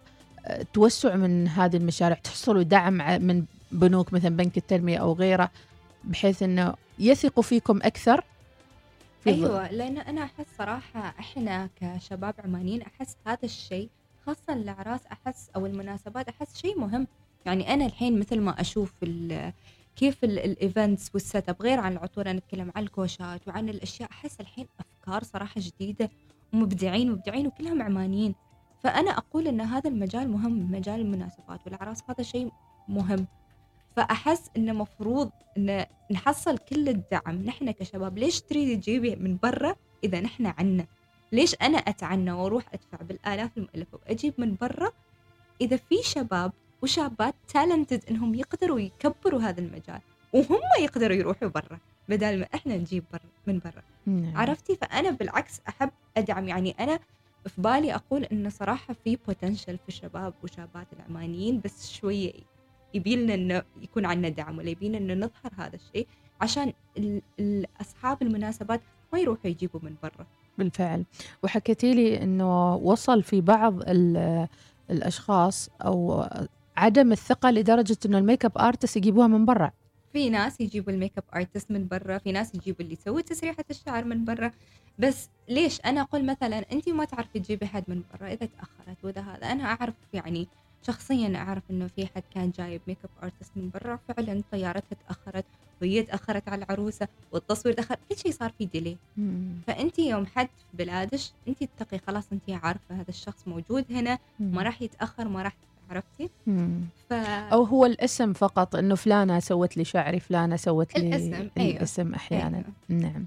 آه 0.47 0.67
توسعوا 0.73 1.17
من 1.17 1.49
هذه 1.49 1.77
المشاريع 1.77 2.19
تحصلوا 2.19 2.63
دعم 2.63 3.23
من 3.23 3.45
بنوك 3.73 4.13
مثلا 4.13 4.37
بنك 4.37 4.57
التنمية 4.57 4.99
أو 4.99 5.13
غيره 5.13 5.51
بحيث 6.05 6.43
أنه 6.43 6.75
يثقوا 6.99 7.43
فيكم 7.43 7.81
أكثر؟ 7.83 8.25
في 9.25 9.31
أيوة 9.31 9.71
لأن 9.71 9.99
أنا 9.99 10.25
أحس 10.25 10.47
صراحة 10.59 11.15
إحنا 11.21 11.69
كشباب 11.81 12.35
عمانيين 12.45 12.83
أحس 12.83 13.17
هذا 13.27 13.39
الشيء 13.45 13.89
خاصة 14.27 14.53
الأعراس 14.53 15.01
أحس 15.13 15.51
أو 15.57 15.67
المناسبات 15.67 16.29
أحس 16.29 16.57
شيء 16.57 16.79
مهم. 16.79 17.07
يعني 17.47 17.75
أنا 17.75 17.87
الحين 17.87 18.19
مثل 18.21 18.41
ما 18.41 18.61
أشوف 18.61 18.93
كيف 19.97 20.25
ال 20.25 20.34
events 20.34 20.91
وال 20.91 21.11
setup 21.15 21.63
غير 21.63 21.81
عن 21.81 21.93
العطور 21.93 22.31
أنا 22.31 22.39
أتكلم 22.39 22.73
عن 22.77 22.83
الكوشات 22.83 23.49
وعن 23.49 23.69
الأشياء. 23.69 24.11
أحس 24.11 24.41
الحين 24.41 24.69
أفكار 24.81 25.23
صراحة 25.23 25.61
جديدة 25.61 26.11
ومبدعين 26.53 27.13
مبدعين 27.13 27.47
وكلهم 27.47 27.83
عمانيين. 27.83 28.35
فأنا 28.83 29.11
أقول 29.11 29.49
إن 29.49 29.61
هذا 29.61 29.91
المجال 29.91 30.31
مهم 30.31 30.73
مجال 30.73 31.01
المناسبات 31.01 31.61
والأعراس 31.67 32.03
هذا 32.11 32.23
شيء 32.23 32.51
مهم. 32.89 33.27
فأحس 33.97 34.51
إنه 34.57 34.73
مفروض 34.73 35.31
إن 35.57 35.87
نحصل 36.11 36.59
كل 36.59 36.89
الدعم 36.89 37.43
نحن 37.43 37.71
كشباب 37.71 38.19
ليش 38.19 38.41
تريد 38.41 38.81
تجيبي 38.81 39.17
من 39.17 39.39
برا 39.43 39.77
إذا 40.05 40.21
نحن 40.21 40.47
عنا؟ 40.47 40.87
ليش 41.33 41.55
أنا 41.63 41.79
أتعنى 41.79 42.33
وأروح 42.33 42.65
أدفع 42.75 42.99
بالآلاف 43.05 43.51
المؤلفة 43.59 43.99
وأجيب 43.99 44.35
من 44.39 44.57
برا؟ 44.61 44.91
إذا 45.61 45.77
في 45.77 45.97
شباب 46.03 46.53
وشابات 46.83 47.35
تالنتد 47.49 48.05
إنهم 48.11 48.35
يقدروا 48.35 48.81
يكبروا 48.81 49.41
هذا 49.41 49.61
المجال 49.61 50.01
وهم 50.33 50.61
يقدروا 50.81 51.17
يروحوا 51.17 51.49
برا 51.49 51.79
بدل 52.09 52.39
ما 52.41 52.47
إحنا 52.55 52.77
نجيب 52.77 53.05
برا 53.13 53.23
من 53.47 53.59
برا. 53.59 53.83
نعم. 54.07 54.37
عرفتي؟ 54.37 54.77
فأنا 54.77 55.11
بالعكس 55.11 55.61
أحب 55.69 55.91
أدعم 56.17 56.49
يعني 56.49 56.71
أنا 56.81 56.99
في 57.47 57.61
بالي 57.61 57.95
أقول 57.95 58.25
انه 58.25 58.49
صراحة 58.49 58.95
في 59.05 59.19
بوتنشل 59.27 59.79
في 59.79 59.89
الشباب 59.89 60.35
وشابات 60.45 60.87
العمانيين 60.93 61.61
بس 61.65 61.93
شوية 61.93 62.33
يبي 62.95 63.17
لنا 63.17 63.35
إنه 63.35 63.63
يكون 63.83 64.05
عندنا 64.07 64.29
دعم 64.29 64.59
ولا 64.59 64.71
يبينا 64.71 64.99
إنه 64.99 65.15
نظهر 65.15 65.53
هذا 65.57 65.75
الشيء 65.75 66.07
عشان 66.41 66.73
اصحاب 67.81 68.23
المناسبات 68.23 68.81
ما 69.13 69.19
يروحوا 69.19 69.51
يجيبوا 69.51 69.81
من 69.83 69.95
برا. 70.03 70.27
بالفعل. 70.59 71.05
وحكيتي 71.43 71.95
لي 71.95 72.23
إنه 72.23 72.75
وصل 72.75 73.23
في 73.23 73.41
بعض 73.41 73.83
الأشخاص 74.91 75.71
أو 75.81 76.27
عدم 76.77 77.13
الثقة 77.13 77.51
لدرجة 77.51 77.97
انه 78.07 78.19
ال 78.19 78.45
makeup 78.45 78.59
artist 78.59 78.97
يجيبوها 78.97 79.27
من 79.27 79.45
برا. 79.45 79.71
في 80.13 80.31
ناس 80.31 80.61
يجيبوا 80.61 80.93
ال 80.93 81.13
makeup 81.19 81.25
artist 81.35 81.71
من 81.71 81.89
برا 81.89 82.19
في 82.19 82.33
ناس 82.33 82.55
يجيبوا 82.55 82.81
اللي 82.81 82.93
يسوي 82.93 83.23
تسريحة 83.23 83.65
الشعر 83.71 84.05
من 84.05 84.25
برا. 84.25 84.51
بس 84.99 85.29
ليش؟ 85.49 85.81
أنا 85.81 86.01
أقول 86.01 86.27
مثلا 86.27 86.73
أنت 86.73 86.89
ما 86.89 87.05
تعرفي 87.05 87.41
تجيبي 87.41 87.67
حد 87.67 87.85
من 87.89 88.03
برا 88.15 88.29
إذا 88.29 88.47
تأخرت 88.47 88.97
وذا 89.05 89.21
هذا. 89.21 89.53
أنا 89.53 89.65
أعرف 89.65 89.95
يعني 90.13 90.49
شخصيا 90.87 91.37
أعرف 91.37 91.63
إنه 91.71 91.87
في 91.87 92.07
حد 92.07 92.23
كان 92.35 92.51
جايب 92.51 92.81
makeup 92.87 93.11
artist 93.23 93.51
من 93.57 93.71
برا 93.71 93.99
فعلا 94.09 94.43
طيارتها 94.53 94.97
تأخرت 95.09 95.45
وهي 95.83 96.03
تأخرت 96.03 96.49
على 96.49 96.65
العروسة 96.65 97.09
والتصوير 97.33 97.75
تأخر 97.75 97.97
كل 98.09 98.17
شيء 98.17 98.33
صار 98.33 98.53
في 98.59 98.67
delay. 98.67 98.97
فأنت 99.67 99.99
يوم 99.99 100.27
حد 100.27 100.47
في 100.47 100.77
بلادش 100.85 101.33
أنت 101.49 101.65
تثقي 101.65 101.99
خلاص 102.07 102.25
أنت 102.33 102.51
عارفة 102.51 102.95
هذا 102.95 103.09
الشخص 103.09 103.49
موجود 103.49 103.85
هنا 103.91 104.19
ما 104.41 104.63
راح 104.63 104.83
يتأخر 104.83 105.29
ما 105.29 105.43
راح 105.43 105.57
عرفتي؟ 105.91 106.31
ف... 107.11 107.13
أو 107.53 107.63
هو 107.63 107.87
الاسم 107.87 108.33
فقط 108.33 108.77
إنه 108.77 108.95
فلانة 108.95 109.39
سوت 109.41 109.77
لي 109.77 109.85
شعري 109.85 110.21
فلانة 110.21 110.57
سوت 110.57 110.99
لي 110.99 111.09
الاسم 111.09 111.49
أيوه. 111.59 111.77
الاسم 111.77 112.15
أحيانا. 112.15 112.57
أيوه. 112.57 113.03
نعم. 113.03 113.25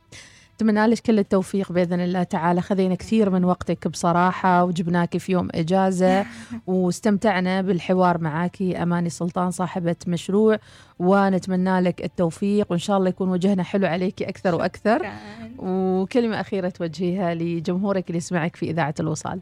أتمنى 0.56 0.86
لك 0.86 1.00
كل 1.00 1.19
التوفيق 1.19 1.72
بإذن 1.72 2.00
الله 2.00 2.24
تعالى. 2.24 2.62
خذينا 2.62 2.95
كثير 2.95 3.30
من 3.30 3.45
وقتك 3.45 3.88
بصراحة 3.88 4.63
وجبناك 4.63 5.17
في 5.17 5.32
يوم 5.32 5.48
إجازة 5.56 6.26
واستمتعنا 6.67 7.62
بالحوار 7.62 8.17
معك 8.22 8.62
أماني 8.62 9.10
سلطان 9.10 9.52
صاحبة 9.52 9.95
مشروع 10.08 10.60
ونتمنى 11.00 11.80
لك 11.80 12.04
التوفيق 12.06 12.72
وإن 12.72 12.80
شاء 12.80 12.98
الله 12.98 13.10
يكون 13.10 13.30
وجهنا 13.30 13.63
حلو 13.63 13.88
عليك 13.88 14.24
أكثر 14.24 14.56
وأكثر. 14.56 15.12
وكلمة 15.58 16.39
أخيرة 16.41 16.69
توجهيها 16.69 17.34
لجمهورك 17.34 18.08
اللي 18.08 18.17
يسمعك 18.17 18.56
في 18.56 18.69
إذاعة 18.69 18.95
الوصال. 19.00 19.39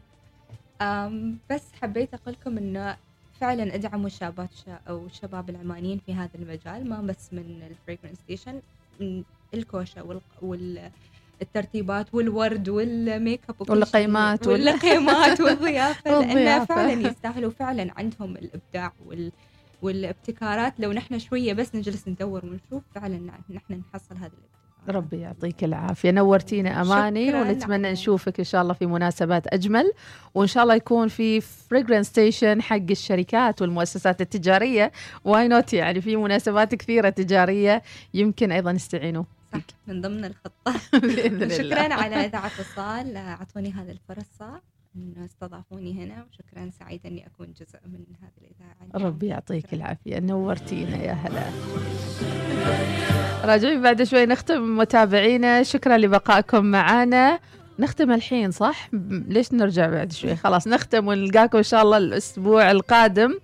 بس 1.50 1.64
حبيت 1.82 2.14
أقول 2.14 2.36
لكم 2.42 2.58
إنه 2.58 2.98
فعلا 3.42 3.76
ادعموا 3.76 4.08
الشابات 4.08 4.50
أو 4.90 5.06
الشباب 5.06 5.50
العمانيين 5.50 6.00
في 6.06 6.14
هذا 6.14 6.30
المجال 6.36 6.90
ما 6.90 7.02
بس 7.02 7.34
من 7.34 7.62
ال 7.72 7.76
Fragrance 7.76 8.18
Station 8.18 8.62
من 9.00 9.24
الكوشة 9.54 10.04
وال, 10.04 10.22
وال 10.42 10.92
الترتيبات 11.42 12.14
والورد 12.14 12.70
والميك 12.70 13.42
اب 13.50 13.70
والقيمات. 13.70 14.48
والقيمات 14.48 15.42
والضيافة 15.42 16.02
لأنه 16.12 16.28
والضيافة. 16.28 16.66
فعلا 16.66 16.94
يستاهلوا 17.10 17.52
فعلا 17.52 17.94
عندهم 17.98 18.38
الإبداع 18.38 18.94
وال 19.06 19.32
والابتكارات 19.82 20.80
لو 20.80 20.92
نحن 20.92 21.20
شوية 21.20 21.54
بس 21.54 21.76
نجلس 21.76 22.08
ندور 22.08 22.46
ونشوف 22.46 22.84
فعلا 22.96 23.32
نحن 23.50 23.82
نحصل 23.94 24.16
هذه 24.16 24.32
الابتكارات 24.32 24.67
ربي 24.90 25.20
يعطيك 25.20 25.64
العافية. 25.64 26.12
نورتينا 26.12 26.84
شكراً 26.84 27.42
ونتمنى 27.42 27.88
لك. 27.88 27.92
نشوفك 27.92 28.40
إن 28.40 28.46
شاء 28.46 28.62
الله 28.62 28.74
في 28.74 28.86
مناسبات 28.86 29.48
أجمل. 29.48 29.92
وإن 30.36 30.48
شاء 30.48 30.64
الله 30.64 30.76
يكون 30.76 31.08
في 31.08 31.42
Fragrance 31.42 32.08
Station 32.08 32.62
حق 32.62 32.90
الشركات 32.90 33.62
والمؤسسات 33.62 34.22
التجارية. 34.22 34.92
why 35.26 35.48
not 35.48 35.74
يعني 35.74 36.02
في 36.02 36.16
مناسبات 36.16 36.76
كثيرة 36.76 37.10
تجارية 37.10 37.82
يمكن 38.14 38.52
أيضا 38.52 38.72
يستعينوا 38.72 39.24
صح 39.54 39.62
من 39.88 40.02
ضمن 40.02 40.26
الخطة. 40.26 40.74
بإذن 41.04 41.44
الله. 41.44 41.58
شكرا 41.58 41.94
على 41.94 42.16
اذاعه 42.16 42.48
اتصال 42.48 43.18
أعطوني 43.18 43.72
هذه 43.72 43.92
الفرصة 43.92 44.62
انه 44.96 45.26
استضافوني 45.26 46.04
هنا 46.04 46.26
وشكرا 46.30 46.72
سعيده 46.80 47.10
أني 47.10 47.28
أكون 47.28 47.54
جزء 47.54 47.80
من 47.86 48.06
هذه 48.22 48.42
الإذاعة. 48.42 49.08
ربي 49.08 49.28
يعطيك 49.28 49.74
العافية. 49.74 50.20
نورتينا 50.20 50.98
يا 50.98 51.14
هلا. 51.14 51.44
راجعين 53.44 53.82
بعد 53.82 54.04
شوي 54.04 54.26
نختم 54.26 54.78
متابعينا. 54.78 55.64
شكرا 55.64 55.98
لبقائكم 55.98 56.66
معنا 56.66 57.40
نختم 57.80 58.12
الحين 58.12 58.52
صح؟ 58.52 58.90
ليش 59.28 59.54
نرجع 59.54 59.88
بعد 59.88 60.12
شوي؟ 60.12 60.36
خلاص 60.36 60.68
نختم 60.68 61.08
ونلقاكم 61.08 61.58
إن 61.58 61.64
شاء 61.64 61.82
الله 61.82 61.98
الأسبوع 61.98 62.72
القادم. 62.72 63.40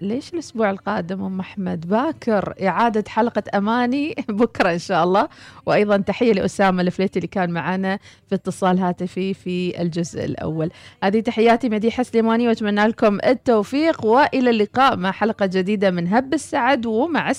ليش 0.00 0.34
الأسبوع 0.34 0.70
القادم 0.70 1.22
أم 1.22 1.40
أحمد؟ 1.40 1.88
باكر 1.88 2.54
إعادة 2.66 3.04
حلقة 3.08 3.42
أماني. 3.54 4.14
بكرة 4.28 4.72
إن 4.72 4.78
شاء 4.78 5.04
الله. 5.04 5.28
وأيضا 5.66 5.96
تحية 5.96 6.32
لأسامة 6.32 6.82
الفليتي 6.82 7.18
اللي 7.18 7.28
كان 7.28 7.50
معنا 7.50 7.98
في 8.28 8.34
اتصال 8.34 8.78
هاتفي 8.78 9.34
في 9.34 9.82
الجزء 9.82 10.24
الأول. 10.24 10.70
هذه 11.04 11.20
تحياتي 11.20 11.68
مديحة 11.68 12.02
سليماني 12.02 12.48
وأتمنى 12.48 12.86
لكم 12.86 13.18
التوفيق. 13.26 14.04
وإلى 14.04 14.50
اللقاء 14.50 14.96
مع 14.96 15.10
حلقة 15.10 15.46
جديدة 15.46 15.90
من 15.90 16.08
هب 16.08 16.34
السعد 16.34 16.86
ومع 16.86 17.30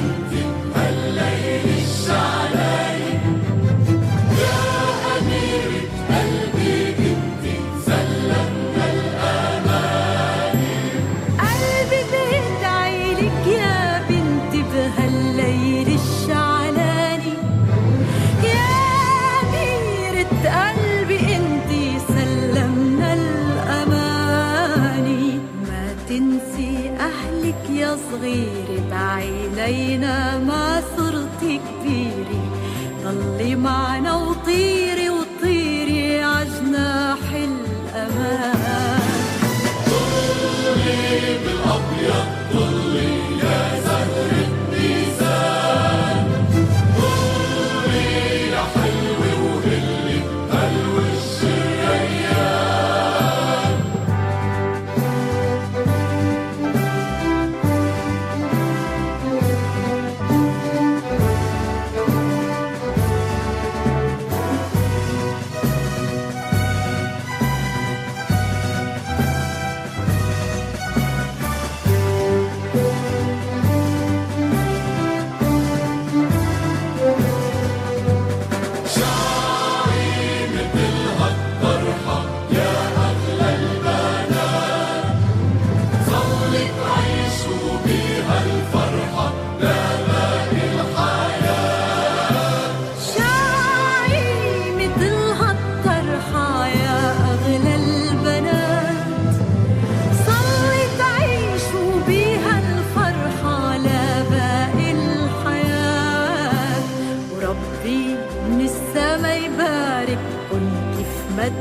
صغيرة 28.67 28.91
بعينينا 28.91 30.39
ما 30.39 30.83
صرتي 30.97 31.61
كبيرة 31.61 32.43
ضلي 33.05 33.55
معنا 33.57 34.17
وطيري 34.17 35.11
وطيري 35.11 36.23
عجناح 36.23 37.19
الأمان 37.33 38.57
شاعي 42.07 42.36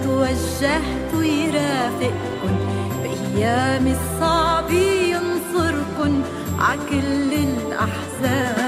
توجهتوا 0.03 1.23
يرافقكن 1.23 2.55
بأيام 3.03 3.87
الصعب 3.87 4.71
ينصركن 4.71 6.21
عكل 6.59 7.33
الأحزان. 7.33 8.64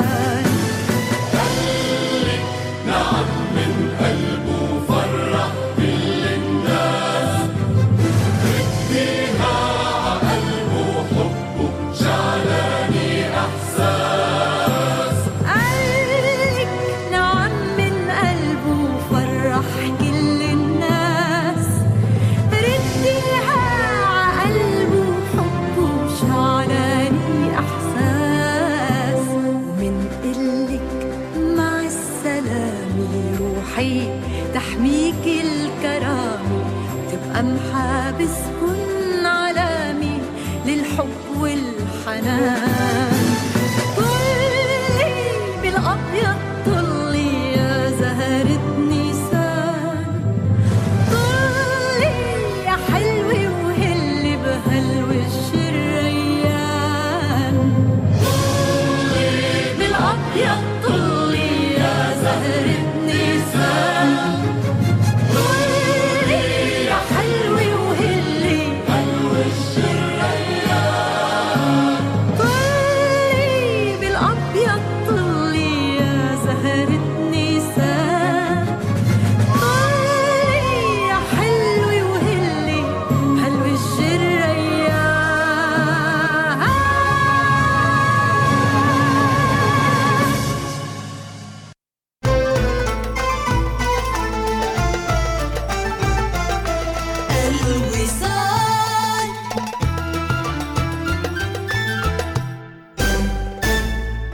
للحب 40.97 41.41
والحنان. 41.41 43.16